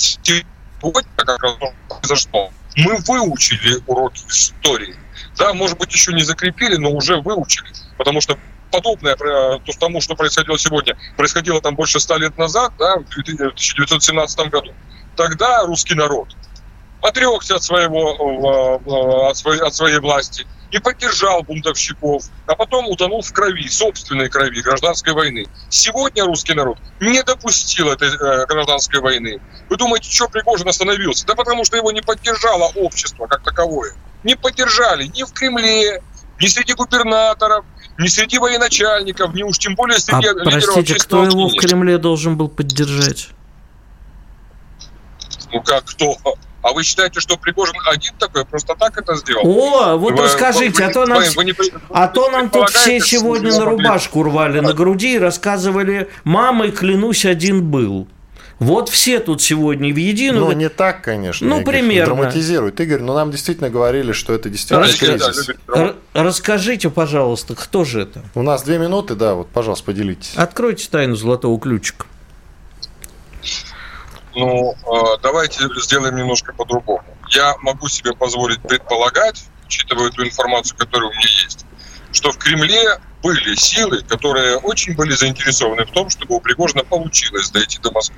[0.82, 1.40] сегодня как
[1.88, 2.52] произошло.
[2.76, 4.96] Мы выучили уроки истории.
[5.38, 7.70] Да, может быть, еще не закрепили, но уже выучили.
[7.98, 8.38] Потому что
[8.72, 14.40] подобное то, тому, что происходило сегодня, происходило там больше ста лет назад, да, в 1917
[14.50, 14.74] году.
[15.16, 16.36] Тогда русский народ
[17.02, 23.32] отрекся от, своего, от, своей, от своей власти и поддержал бунтовщиков, а потом утонул в
[23.34, 25.48] крови, собственной крови, гражданской войны.
[25.70, 29.42] Сегодня русский народ не допустил этой э, гражданской войны.
[29.70, 31.26] Вы думаете, что Пригожин остановился?
[31.26, 33.94] Да потому что его не поддержало общество как таковое.
[34.24, 36.02] Не поддержали ни в Кремле,
[36.40, 37.66] ни среди губернаторов,
[37.98, 42.38] ни среди военачальников, ни уж тем более среди а, простите, кто его в Кремле должен
[42.38, 43.30] был поддержать?
[45.52, 46.16] Ну как кто?
[46.62, 49.48] А вы считаете, что Пригожин один такой просто так это сделал?
[49.48, 51.56] О, вот вы, расскажите, вы, а то нам, вы, вы не,
[51.90, 57.26] а то нам тут все сегодня на рубашку рвали на груди и рассказывали, мамой клянусь,
[57.26, 58.08] один был.
[58.60, 60.46] Вот все тут сегодня в единую.
[60.48, 61.48] Ну, не так, конечно.
[61.48, 62.16] Ну, Игорь, примерно.
[62.16, 62.82] Драматизирует.
[62.82, 64.96] Игорь, но нам действительно говорили, что это действительно Рас...
[64.96, 65.52] кризис.
[66.14, 68.22] Расскажите, пожалуйста, кто же это?
[68.36, 70.34] У нас две минуты, да, вот, пожалуйста, поделитесь.
[70.36, 72.06] Откройте тайну золотого ключика.
[74.40, 77.04] Ну, а, давайте сделаем немножко по-другому.
[77.30, 81.66] Я могу себе позволить предполагать, учитывая ту информацию, которая у меня есть,
[82.12, 87.50] что в Кремле были силы, которые очень были заинтересованы в том, чтобы у Пригожина получилось
[87.50, 88.18] дойти до Москвы.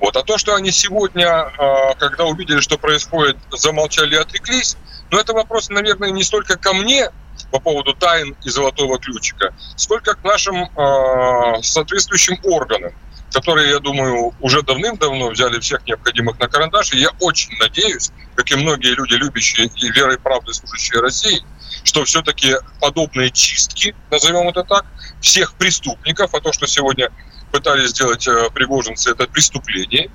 [0.00, 0.16] Вот.
[0.16, 4.76] А то, что они сегодня, а, когда увидели, что происходит, замолчали и отреклись,
[5.10, 7.10] но это вопрос, наверное, не столько ко мне
[7.50, 12.92] по поводу тайн и золотого ключика, сколько к нашим э, соответствующим органам
[13.32, 16.92] которые, я думаю, уже давным-давно взяли всех необходимых на карандаш.
[16.92, 21.42] И я очень надеюсь, как и многие люди, любящие и верой и правдой служащие России,
[21.84, 24.84] что все-таки подобные чистки, назовем это так,
[25.20, 27.10] всех преступников, а то, что сегодня
[27.50, 30.10] пытались сделать э, пригожинцы, это преступление,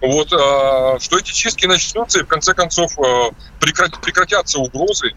[0.00, 5.14] вот, э, что эти чистки начнутся и в конце концов э, прекратятся угрозы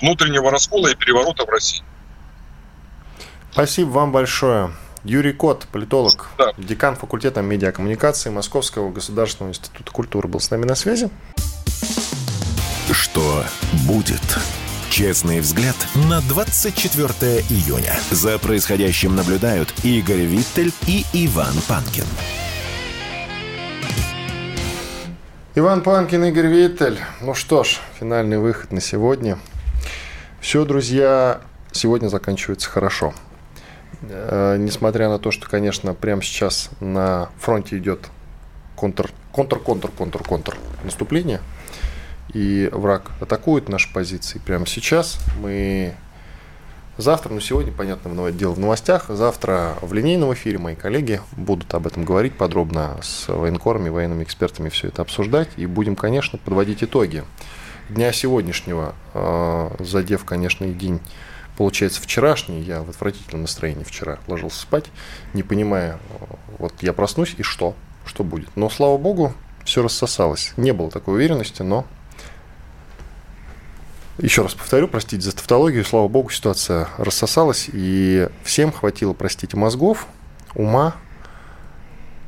[0.00, 1.84] внутреннего раскола и переворота в России.
[3.52, 4.72] Спасибо вам большое.
[5.04, 6.52] Юрий Кот, политолог, да.
[6.56, 11.10] декан факультета медиакоммуникации Московского государственного института культуры, был с нами на связи.
[12.92, 13.44] Что
[13.88, 14.22] будет?
[14.90, 15.74] Честный взгляд
[16.08, 17.94] на 24 июня.
[18.12, 22.04] За происходящим наблюдают Игорь Виттель и Иван Панкин.
[25.56, 27.00] Иван Панкин, Игорь Виттель.
[27.20, 29.38] Ну что ж, финальный выход на сегодня.
[30.40, 31.40] Все, друзья,
[31.72, 33.14] сегодня заканчивается хорошо.
[34.02, 38.10] Э, несмотря на то, что, конечно, прямо сейчас на фронте идет
[38.76, 41.40] контр, контр, контр, контр, контр наступление,
[42.32, 45.18] и враг атакует наши позиции прямо сейчас.
[45.40, 45.94] Мы
[46.96, 51.86] завтра, ну сегодня, понятно, дело в новостях, завтра в линейном эфире мои коллеги будут об
[51.86, 57.24] этом говорить подробно с военкорами, военными экспертами все это обсуждать, и будем, конечно, подводить итоги
[57.88, 61.00] дня сегодняшнего, э, задев, конечно, день
[61.62, 64.86] получается, вчерашний, я в отвратительном настроении вчера ложился спать,
[65.32, 66.00] не понимая,
[66.58, 68.48] вот я проснусь и что, что будет.
[68.56, 69.32] Но, слава богу,
[69.64, 70.54] все рассосалось.
[70.56, 71.86] Не было такой уверенности, но
[74.18, 80.08] еще раз повторю, простите за тавтологию, слава богу, ситуация рассосалась, и всем хватило, простите, мозгов,
[80.56, 80.96] ума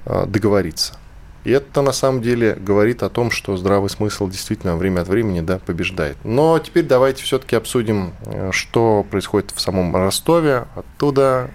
[0.07, 0.97] а, договориться.
[1.45, 5.43] И это на самом деле говорит о том, что здравый смысл действительно время от времени
[5.43, 6.17] да, побеждает.
[6.25, 10.67] Но теперь давайте все-таки обсудим, э, что происходит в самом Ростове.
[10.75, 11.51] Оттуда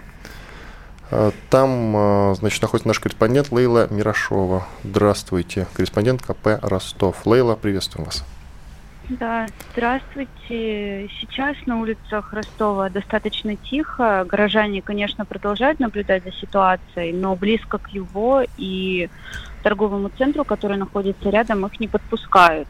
[1.09, 4.67] э, там, э, значит, находится наш корреспондент Лейла Мирошова.
[4.83, 7.25] Здравствуйте, корреспондент КП Ростов.
[7.25, 8.23] Лейла, приветствуем вас.
[9.09, 11.09] Да, здравствуйте.
[11.19, 14.23] Сейчас на улицах Ростова достаточно тихо.
[14.29, 19.09] Горожане, конечно, продолжают наблюдать за ситуацией, но близко к его и
[19.63, 22.67] торговому центру, который находится рядом, их не подпускают.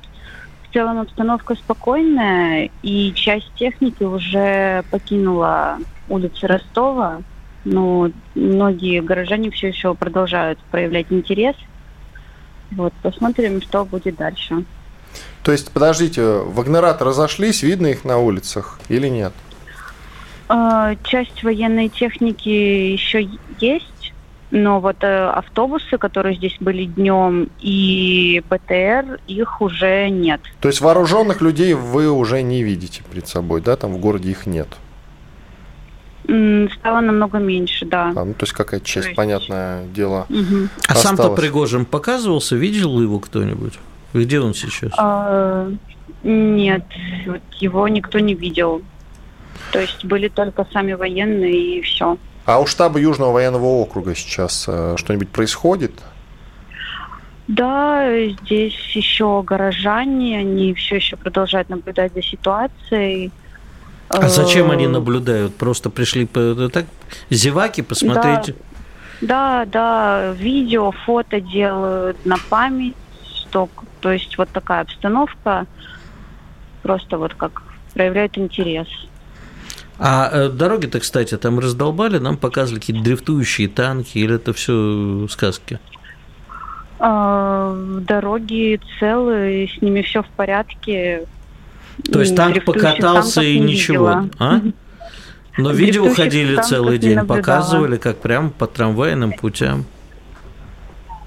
[0.63, 7.21] В целом обстановка спокойная, и часть техники уже покинула улицы Ростова,
[7.65, 11.57] но многие горожане все еще продолжают проявлять интерес.
[12.71, 14.63] Вот, посмотрим, что будет дальше.
[15.43, 19.33] То есть, подождите, вагнераты разошлись, видно их на улицах или нет?
[20.47, 23.29] А, часть военной техники еще
[23.59, 24.13] есть,
[24.51, 30.41] но вот э, автобусы, которые здесь были днем, и БТР, их уже нет.
[30.59, 33.75] То есть вооруженных людей вы уже не видите перед собой, да?
[33.75, 34.67] Там в городе их нет?
[36.25, 38.11] Стало намного меньше, да.
[38.15, 39.15] А, ну, то есть какая-то часть, есть...
[39.15, 40.25] понятное дело.
[40.29, 40.69] Угу.
[40.87, 43.79] А сам-то Пригожин показывался, видел его кто-нибудь?
[44.13, 44.91] Где он сейчас?
[44.97, 45.71] А,
[46.23, 46.83] нет,
[47.59, 48.81] его никто не видел.
[49.71, 52.17] То есть были только сами военные и все.
[52.45, 55.91] А у штаба Южного военного округа сейчас э, что-нибудь происходит?
[57.47, 58.09] Да,
[58.43, 63.31] здесь еще горожане, они все еще продолжают наблюдать за ситуацией.
[64.09, 65.55] А зачем они э, наблюдают?
[65.55, 66.85] Просто пришли так
[67.29, 68.55] зеваки посмотреть?
[69.21, 73.69] Да, да, да, видео, фото делают на память, что
[73.99, 75.65] то есть вот такая обстановка
[76.81, 77.61] просто вот как
[77.93, 78.87] проявляет интерес.
[79.97, 85.79] А э, дороги-то, кстати, там раздолбали, нам показывали какие-то дрифтующие танки, или это все сказки?
[86.99, 91.25] А, дороги целые, с ними все в порядке.
[92.11, 94.61] То есть танк покатался и ничего, а?
[95.57, 99.85] Но видео ходили целый день, показывали, как прям по трамвайным путям.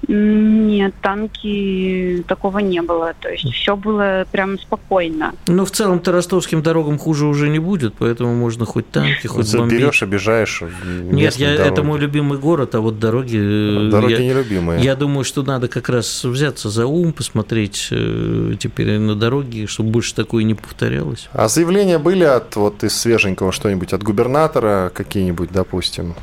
[0.07, 3.13] Нет, танки такого не было.
[3.19, 5.33] То есть все было прям спокойно.
[5.47, 9.79] Ну, в целом-то ростовским дорогам хуже уже не будет, поэтому можно хоть танки, хоть бомбить.
[9.79, 10.63] Берешь, обижаешь.
[11.11, 13.87] Нет, я, это мой любимый город, а вот дороги...
[13.87, 14.81] Э, дороги я, нелюбимые.
[14.81, 19.91] Я думаю, что надо как раз взяться за ум, посмотреть э, теперь на дороги, чтобы
[19.91, 21.29] больше такое не повторялось.
[21.33, 26.15] А заявления были от вот из свеженького что-нибудь, от губернатора какие-нибудь, допустим?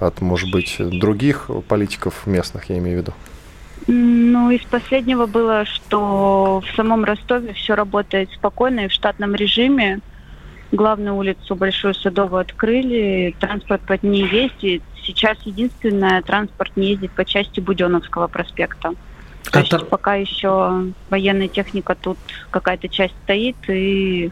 [0.00, 3.12] От, может быть, других политиков местных, я имею в виду?
[3.86, 10.00] Ну, из последнего было, что в самом Ростове все работает спокойно и в штатном режиме.
[10.72, 14.82] Главную улицу Большую Садовую открыли, транспорт под ней ездит.
[15.02, 18.92] Сейчас единственное, транспорт не ездит по части Буденовского проспекта.
[19.50, 19.78] То а есть та...
[19.78, 22.18] пока еще военная техника тут
[22.50, 24.30] какая-то часть стоит и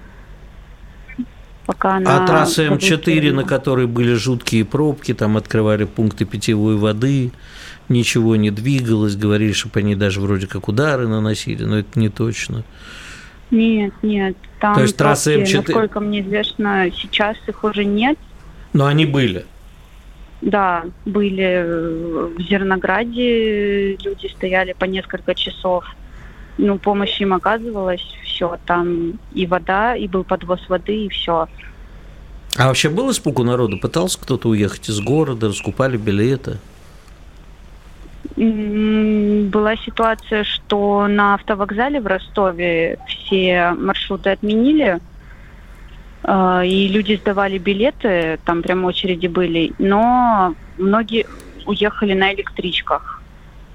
[1.66, 2.24] пока она...
[2.24, 7.32] А трасса М4, на которой были жуткие пробки, там открывали пункты питьевой воды,
[7.88, 12.62] ничего не двигалось, говорили, чтобы они даже вроде как удары наносили, но это не точно.
[13.50, 14.36] Нет, нет.
[14.60, 15.56] Там То есть трасса М4...
[15.56, 18.18] Насколько мне известно, сейчас их уже нет.
[18.72, 19.44] Но они были.
[20.42, 21.64] Да, были
[22.36, 25.84] в Зернограде, люди стояли по несколько часов.
[26.58, 28.06] Ну, помощь им оказывалась,
[28.36, 31.48] все, там и вода, и был подвоз воды, и все.
[32.56, 33.76] А вообще был испуг у народа?
[33.76, 36.58] Пытался кто-то уехать из города, раскупали билеты?
[38.36, 44.98] Была ситуация, что на автовокзале в Ростове все маршруты отменили,
[46.22, 51.26] а, и люди сдавали билеты, там прям очереди были, но многие
[51.64, 53.22] уехали на электричках,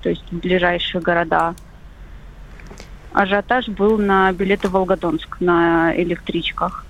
[0.03, 1.55] то есть в ближайшие города
[3.13, 6.85] ажиотаж был на билеты в Волгодонск на электричках.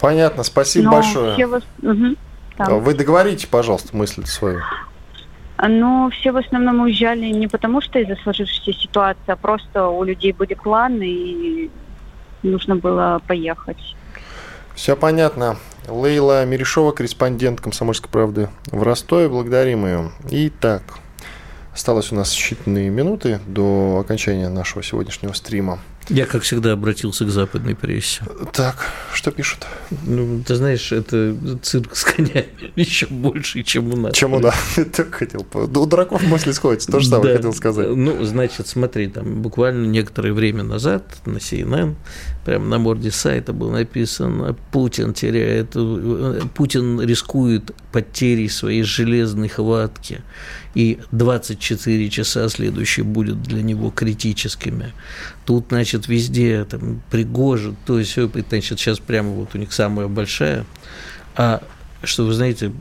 [0.00, 1.34] Понятно, спасибо Но большое.
[1.34, 1.62] Все в...
[1.82, 2.16] угу,
[2.80, 4.60] Вы договорите, пожалуйста, мысль свою.
[5.58, 10.32] Но все в основном уезжали не потому, что из-за сложившейся ситуации, а просто у людей
[10.32, 11.70] были планы и
[12.42, 13.78] нужно было поехать.
[14.74, 15.56] Все понятно.
[15.88, 19.28] Лейла Мерешова, корреспондент «Комсомольской правды» в Ростове.
[19.28, 20.10] Благодарим ее.
[20.30, 20.82] Итак,
[21.72, 25.78] Осталось у нас считанные минуты до окончания нашего сегодняшнего стрима.
[26.08, 28.22] Я, как всегда, обратился к западной прессе.
[28.52, 29.66] Так, что пишут?
[30.06, 34.14] Ну, ты знаешь, это цирк с конями еще больше, чем у нас.
[34.14, 34.54] Чем у нас.
[34.92, 35.46] Так хотел.
[35.54, 36.90] У дураков мысли сходятся.
[36.90, 37.88] То же самое хотел сказать.
[37.88, 41.94] Ну, значит, смотри, там буквально некоторое время назад на CNN,
[42.44, 45.76] прямо на морде сайта было написано, Путин теряет,
[46.54, 50.22] Путин рискует потерей своей железной хватки,
[50.74, 54.92] и 24 часа следующие будут для него критическими.
[55.44, 60.64] Тут, значит, везде там Пригожин, то есть, значит, сейчас прямо вот у них самая большая.
[61.36, 61.62] А
[62.02, 62.72] что вы знаете,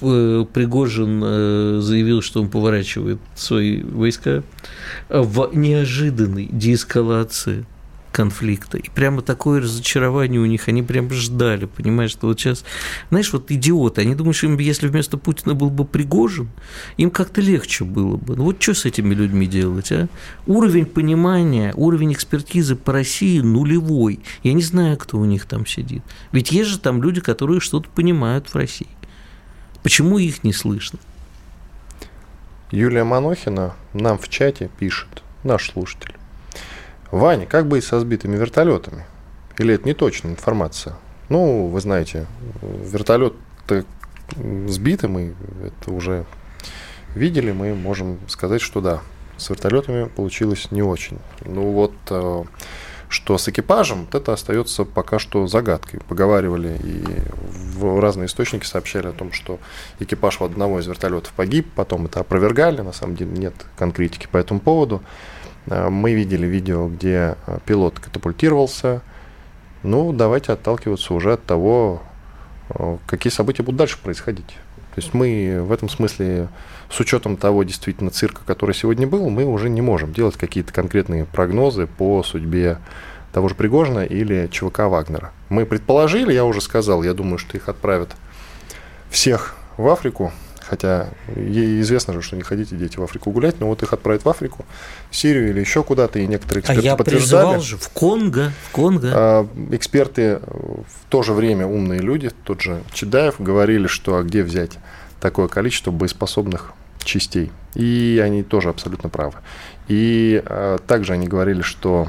[0.00, 4.42] э, Пригожин э, заявил, что он поворачивает свои войска
[5.08, 7.66] в неожиданной деэскалации.
[8.14, 8.78] Конфликта.
[8.78, 12.64] И прямо такое разочарование у них, они прям ждали, понимаешь, что вот сейчас,
[13.10, 16.48] знаешь, вот идиоты, они думают, что им, если вместо Путина был бы Пригожин,
[16.96, 18.36] им как-то легче было бы.
[18.36, 20.08] Ну вот что с этими людьми делать, а?
[20.46, 24.20] Уровень понимания, уровень экспертизы по России нулевой.
[24.44, 26.04] Я не знаю, кто у них там сидит.
[26.30, 28.88] Ведь есть же там люди, которые что-то понимают в России.
[29.82, 31.00] Почему их не слышно?
[32.70, 36.14] Юлия Манохина нам в чате пишет, наш слушатель.
[37.14, 39.04] Ваня, как быть со сбитыми вертолетами?
[39.58, 40.96] Или это не точная информация?
[41.28, 42.26] Ну, вы знаете,
[42.60, 43.34] вертолет
[44.66, 45.34] сбитый, мы
[45.64, 46.24] это уже
[47.14, 49.00] видели, мы можем сказать, что да,
[49.36, 51.18] с вертолетами получилось не очень.
[51.44, 52.44] Ну вот э,
[53.08, 56.00] что с экипажем, вот это остается пока что загадкой.
[56.08, 57.04] Поговаривали и
[57.78, 59.60] в разные источники сообщали о том, что
[60.00, 64.58] экипаж одного из вертолетов погиб, потом это опровергали, на самом деле нет конкретики по этому
[64.58, 65.00] поводу.
[65.66, 69.02] Э, мы видели видео, где э, пилот катапультировался.
[69.82, 72.02] Ну, давайте отталкиваться уже от того,
[72.70, 74.56] э, какие события будут дальше происходить.
[74.94, 76.48] То есть мы в этом смысле,
[76.88, 81.24] с учетом того действительно цирка, который сегодня был, мы уже не можем делать какие-то конкретные
[81.24, 82.78] прогнозы по судьбе
[83.32, 85.32] того же Пригожина или ЧВК Вагнера.
[85.48, 88.14] Мы предположили, я уже сказал, я думаю, что их отправят
[89.10, 90.32] всех в Африку,
[90.68, 94.28] хотя известно же, что не ходите дети в Африку гулять, но вот их отправят в
[94.28, 94.64] Африку,
[95.10, 97.60] в Сирию или еще куда-то, и некоторые а эксперты а я подтверждали.
[97.60, 99.10] же в Конго, в Конго.
[99.12, 104.42] А, эксперты в то же время умные люди, тот же Чедаев, говорили, что а где
[104.42, 104.78] взять
[105.20, 107.50] такое количество боеспособных частей.
[107.74, 109.34] И они тоже абсолютно правы.
[109.88, 112.08] И а, также они говорили, что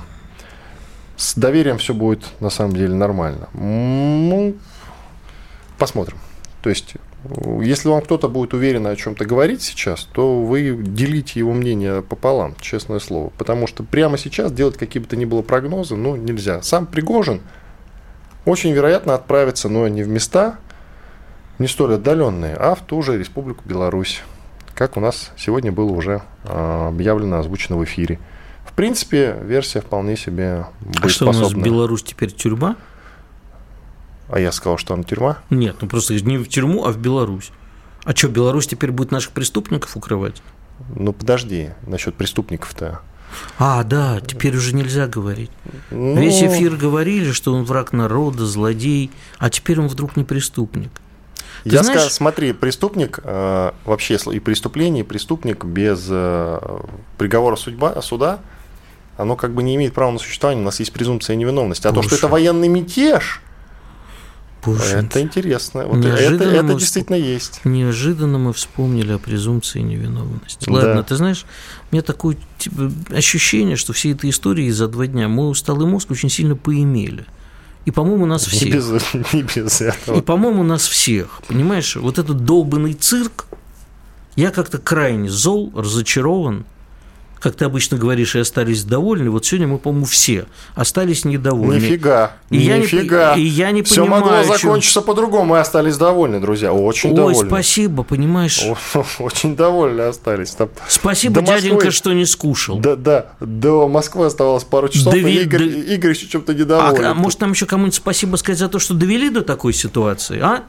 [1.18, 3.47] с доверием все будет на самом деле нормально.
[3.53, 4.56] Ну,
[5.78, 6.18] посмотрим.
[6.62, 6.95] То есть
[7.61, 12.55] если вам кто-то будет уверенно о чем-то говорить сейчас, то вы делите его мнение пополам,
[12.59, 13.32] честное слово.
[13.38, 16.61] Потому что прямо сейчас делать какие бы то ни было прогнозы, ну, нельзя.
[16.61, 17.41] Сам Пригожин
[18.45, 20.57] очень вероятно отправится, но не в места
[21.59, 24.21] не столь отдаленные, а в ту же Республику Беларусь,
[24.73, 28.19] как у нас сегодня было уже а, объявлено, озвучено в эфире.
[28.65, 30.65] В принципе, версия вполне себе
[31.01, 32.76] А что у нас Беларусь теперь тюрьма?
[34.30, 35.39] А я сказал, что она тюрьма?
[35.49, 37.51] Нет, ну просто не в тюрьму, а в Беларусь.
[38.03, 40.41] А что, Беларусь теперь будет наших преступников укрывать?
[40.95, 43.01] Ну подожди, насчет преступников-то.
[43.57, 45.51] А, да, теперь уже нельзя говорить.
[45.91, 46.15] Ну...
[46.19, 50.89] Весь эфир говорили, что он враг народа, злодей, а теперь он вдруг не преступник.
[51.63, 51.99] Ты Я знаешь...
[51.99, 56.80] скажу, смотри, преступник э, вообще и преступление, и преступник без э,
[57.17, 58.39] приговора судьба, суда,
[59.17, 60.61] оно как бы не имеет права на существование.
[60.61, 61.88] У нас есть презумпция невиновности.
[61.88, 62.09] А Слушай.
[62.09, 63.41] то, что это военный мятеж,
[64.66, 65.86] Слушай, это интересно.
[65.86, 67.61] Вот это, это действительно есть.
[67.63, 70.70] Неожиданно мы вспомнили о презумпции невиновности.
[70.70, 71.03] Ладно, да.
[71.03, 71.45] ты знаешь,
[71.91, 76.09] у меня такое типа, ощущение, что все этой истории за два дня мой усталый мозг
[76.11, 77.26] очень сильно поимели.
[77.86, 78.63] И, по-моему, нас всех.
[78.63, 80.18] Не без, не без этого.
[80.18, 81.41] И, по-моему, нас всех.
[81.47, 83.45] Понимаешь, вот этот долбанный цирк,
[84.36, 86.66] я как-то крайне зол, разочарован
[87.46, 89.30] как ты обычно говоришь, и остались довольны.
[89.30, 91.80] Вот сегодня мы, по-моему, все остались недовольны.
[91.80, 93.34] Нифига, и нифига.
[93.34, 95.02] Я не, и я не Все понимаю, могло закончиться что...
[95.04, 96.74] по-другому, и остались довольны, друзья.
[96.74, 97.48] Очень Ой, довольны.
[97.48, 98.66] спасибо, понимаешь.
[99.20, 100.56] Очень довольны остались.
[100.56, 101.91] Там спасибо, до дяденька, Москвы...
[101.91, 102.80] что не скушал.
[102.80, 105.36] Да, да, до Москвы оставалось пару часов, Дови...
[105.36, 105.93] и Игорь, до...
[105.93, 107.06] Игорь еще чем-то недоволен.
[107.06, 110.39] А, а может, нам еще кому-нибудь спасибо сказать за то, что довели до такой ситуации,
[110.39, 110.64] а?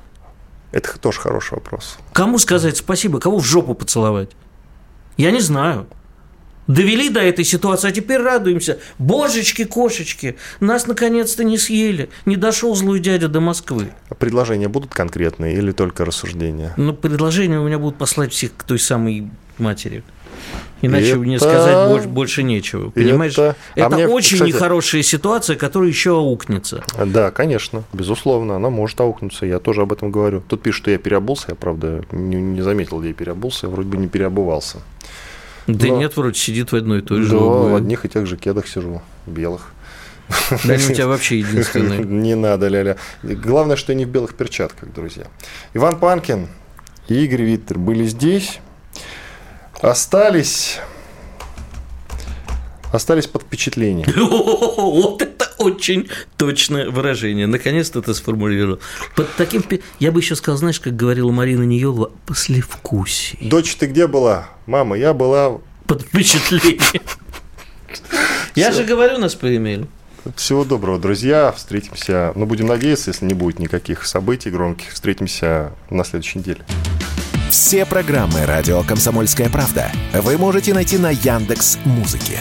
[0.73, 1.97] Это тоже хороший вопрос.
[2.13, 3.19] Кому сказать спасибо?
[3.19, 4.33] Кого в жопу поцеловать?
[5.17, 5.87] Я не знаю.
[6.67, 8.79] Довели до этой ситуации, а теперь радуемся.
[8.99, 12.09] Божечки-кошечки, нас наконец-то не съели.
[12.25, 13.89] Не дошел злой дядя до Москвы.
[14.09, 16.73] А предложения будут конкретные или только рассуждения?
[16.77, 20.03] Ну, предложения у меня будут послать всех к той самой матери.
[20.83, 21.19] Иначе это...
[21.19, 22.91] мне сказать больше, больше нечего.
[22.91, 23.33] Понимаешь?
[23.33, 24.51] Это, это а мне, очень кстати...
[24.51, 26.85] нехорошая ситуация, которая еще аукнется.
[27.07, 29.47] Да, конечно, безусловно, она может аукнуться.
[29.47, 30.43] Я тоже об этом говорю.
[30.47, 31.47] Тут пишут, что я переобулся.
[31.49, 33.67] Я, правда, не, не заметил, где я переобулся.
[33.67, 34.79] Я вроде бы не переобувался.
[35.67, 35.99] Да Но...
[35.99, 37.31] нет, вроде сидит в одной и той же.
[37.31, 39.73] Да, в одних и тех же кедах сижу, белых.
[40.51, 42.01] Да, они у тебя вообще единственные.
[42.05, 42.97] Не надо, ля-ля.
[43.23, 45.27] Главное, что не в белых перчатках, друзья.
[45.73, 46.49] Иван Панкин
[47.09, 48.59] и Игорь Виттер были здесь.
[49.81, 50.81] Остались
[52.93, 54.09] остались под впечатлением.
[54.17, 55.23] Вот
[55.59, 57.47] очень точное выражение.
[57.47, 58.81] Наконец-то ты сформулировал.
[59.15, 59.65] Под таким...
[59.99, 63.49] Я бы еще сказал, знаешь, как говорила Марина Неелова, послевкусие.
[63.49, 64.49] Дочь, ты где была?
[64.67, 65.59] Мама, я была...
[65.87, 67.03] Под впечатлением.
[68.55, 69.87] Я же говорю, нас поимели.
[70.35, 71.53] Всего доброго, друзья.
[71.53, 76.61] Встретимся, ну, будем надеяться, если не будет никаких событий громких, встретимся на следующей неделе.
[77.51, 82.41] Все программы «Радио Комсомольская правда» вы можете найти на Яндекс Музыке.